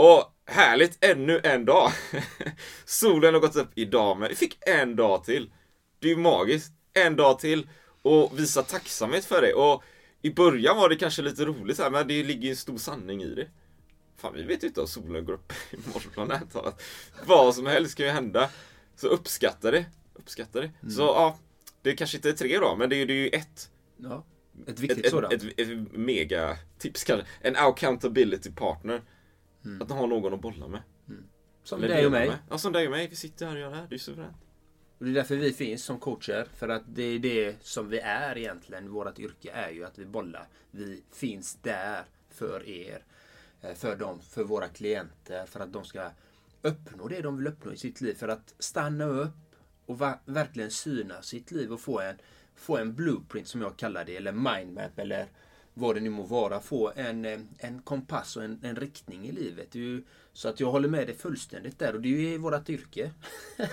Åh, 0.00 0.26
härligt, 0.44 1.04
ännu 1.04 1.40
en 1.44 1.64
dag! 1.64 1.90
Solen 2.84 3.34
har 3.34 3.40
gått 3.40 3.56
upp 3.56 3.70
idag 3.74 4.18
men 4.18 4.28
vi 4.28 4.34
fick 4.34 4.58
en 4.68 4.96
dag 4.96 5.24
till. 5.24 5.50
Det 5.98 6.06
är 6.06 6.10
ju 6.10 6.16
magiskt. 6.16 6.72
En 6.92 7.16
dag 7.16 7.38
till 7.38 7.68
och 8.02 8.38
visa 8.38 8.62
tacksamhet 8.62 9.24
för 9.24 9.42
det. 9.42 9.54
Och 9.54 9.82
i 10.22 10.30
början 10.30 10.76
var 10.76 10.88
det 10.88 10.96
kanske 10.96 11.22
lite 11.22 11.44
roligt 11.44 11.78
här, 11.78 11.90
men 11.90 12.08
det 12.08 12.24
ligger 12.24 12.50
en 12.50 12.56
stor 12.56 12.78
sanning 12.78 13.22
i 13.22 13.34
det. 13.34 13.46
Fan, 14.16 14.34
vi 14.34 14.42
vet 14.42 14.62
ju 14.64 14.66
inte 14.66 14.80
om 14.80 14.86
solen 14.88 15.24
går 15.24 15.32
upp 15.32 15.52
imorgon. 15.70 16.32
Vad 17.26 17.54
som 17.54 17.66
helst 17.66 17.94
kan 17.94 18.06
ju 18.06 18.12
hända. 18.12 18.50
Så 18.96 19.06
uppskatta 19.08 19.70
det. 19.70 19.84
Uppskatta 20.14 20.60
det. 20.60 20.70
Mm. 20.82 20.94
Så 20.94 21.02
ja, 21.02 21.38
det 21.82 21.92
kanske 21.92 22.16
inte 22.16 22.28
är 22.28 22.32
tre 22.32 22.58
då, 22.58 22.76
men 22.76 22.90
det 22.90 22.96
är, 22.96 23.06
det 23.06 23.12
är 23.12 23.24
ju 23.24 23.28
ett. 23.28 23.70
Ja, 23.96 24.24
ett 24.66 24.80
viktigt 24.80 25.04
ett, 25.04 25.10
sådant. 25.10 25.32
Ett, 25.32 25.42
ett, 25.44 25.58
ett 25.58 25.92
megatips 25.92 27.04
kanske. 27.04 27.26
En 27.40 27.56
accountability 27.56 28.50
partner. 28.50 29.02
Mm. 29.68 29.82
Att 29.82 29.90
ha 29.90 30.06
någon 30.06 30.34
att 30.34 30.40
bolla 30.40 30.68
med. 30.68 30.82
Mm. 31.08 31.24
Som 31.62 31.80
dig 31.80 32.06
och 32.06 32.12
mig. 32.12 32.28
Med. 32.28 32.38
Ja, 32.50 32.58
som 32.58 32.72
dig 32.72 32.86
och 32.86 32.90
mig. 32.90 33.08
Vi 33.08 33.16
sitter 33.16 33.46
här 33.46 33.54
och 33.54 33.60
gör 33.60 33.70
det 33.70 33.76
här. 33.76 33.86
Det 33.88 33.94
är 33.94 33.98
suveränt. 33.98 34.36
Och 34.98 35.04
det 35.04 35.10
är 35.10 35.14
därför 35.14 35.36
vi 35.36 35.52
finns 35.52 35.84
som 35.84 35.98
coacher. 35.98 36.46
För 36.54 36.68
att 36.68 36.82
det 36.86 37.02
är 37.02 37.18
det 37.18 37.56
som 37.62 37.88
vi 37.88 37.98
är 37.98 38.38
egentligen. 38.38 38.90
Vårt 38.90 39.18
yrke 39.18 39.50
är 39.50 39.70
ju 39.70 39.84
att 39.84 39.98
vi 39.98 40.06
bollar. 40.06 40.48
Vi 40.70 41.02
finns 41.12 41.54
där 41.62 42.04
för 42.30 42.68
er. 42.68 43.04
Eh, 43.60 43.74
för 43.74 43.96
dem, 43.96 44.20
för 44.20 44.44
våra 44.44 44.68
klienter. 44.68 45.46
För 45.46 45.60
att 45.60 45.72
de 45.72 45.84
ska 45.84 46.10
uppnå 46.62 47.08
det 47.08 47.20
de 47.20 47.36
vill 47.36 47.46
uppnå 47.46 47.72
i 47.72 47.76
sitt 47.76 48.00
liv. 48.00 48.14
För 48.14 48.28
att 48.28 48.54
stanna 48.58 49.04
upp 49.04 49.36
och 49.86 50.00
verkligen 50.24 50.70
syna 50.70 51.22
sitt 51.22 51.50
liv 51.50 51.72
och 51.72 51.80
få 51.80 52.00
en, 52.00 52.16
få 52.54 52.76
en 52.76 52.94
blueprint 52.94 53.48
som 53.48 53.62
jag 53.62 53.76
kallar 53.76 54.04
det, 54.04 54.16
eller 54.16 54.32
mindmap 54.32 54.98
eller 54.98 55.26
vad 55.78 55.96
det 55.96 56.00
nu 56.00 56.10
må 56.10 56.22
vara. 56.22 56.60
Få 56.60 56.92
en, 56.96 57.24
eh, 57.24 57.40
en 57.58 57.82
kompass 57.82 58.36
och 58.36 58.44
en, 58.44 58.60
en 58.62 58.76
riktning 58.76 59.28
i 59.28 59.32
livet. 59.32 59.74
Ju, 59.74 60.04
så 60.32 60.48
att 60.48 60.60
jag 60.60 60.70
håller 60.70 60.88
med 60.88 61.06
dig 61.06 61.16
fullständigt 61.16 61.78
där 61.78 61.94
och 61.94 62.00
det 62.00 62.08
är 62.08 62.30
ju 62.30 62.38
vårt 62.38 62.68
yrke. 62.68 63.10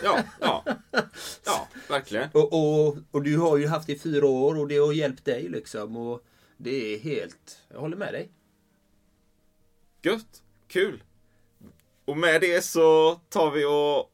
Ja, 0.04 0.20
ja. 0.40 0.64
ja 1.46 1.68
verkligen. 1.90 2.30
Och, 2.34 2.54
och, 2.54 2.98
och 3.12 3.24
du 3.24 3.38
har 3.38 3.58
ju 3.58 3.68
haft 3.68 3.88
det 3.88 3.94
i 3.94 4.00
fyra 4.00 4.28
år 4.28 4.60
och 4.60 4.68
det 4.68 4.78
har 4.78 4.94
hjälpt 4.94 5.26
dig 5.26 5.50
liksom. 5.50 5.98
Och 5.98 6.26
det 6.58 6.94
är 6.94 7.00
helt, 7.00 7.62
jag 7.70 7.80
håller 7.80 7.98
med 7.98 8.14
dig. 8.14 8.30
Gött, 10.02 10.44
kul. 10.68 11.04
Och 12.06 12.18
med 12.18 12.42
det 12.42 12.66
så 12.66 13.16
tar 13.30 13.52
vi 13.52 13.66
och 13.66 14.12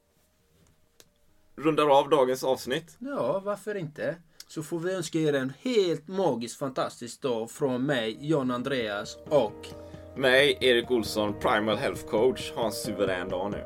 rundar 1.56 2.00
av 2.00 2.10
dagens 2.10 2.44
avsnitt. 2.44 2.98
Ja, 3.00 3.40
varför 3.40 3.76
inte? 3.76 4.16
Så 4.54 4.64
får 4.64 4.80
vi 4.80 4.94
önska 4.94 5.20
er 5.20 5.34
en 5.34 5.54
helt 5.62 6.08
magisk, 6.08 6.60
fantastisk 6.60 7.22
dag 7.22 7.52
från 7.52 7.86
mig, 7.86 8.18
John 8.22 8.52
Andreas 8.52 9.18
och 9.30 9.68
mig, 10.16 10.58
Erik 10.62 10.92
Olsson, 10.92 11.40
Primal 11.40 11.78
Health 11.78 12.06
Coach. 12.06 12.52
Ha 12.56 12.66
en 12.66 12.72
suverän 12.72 13.30
dag 13.30 13.52
nu. 13.52 13.64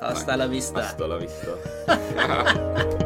Hasta 0.00 0.36
la 0.36 0.46
vista. 0.46 0.80
Hasta 0.80 1.06
la 1.06 1.18
vista. 1.18 1.46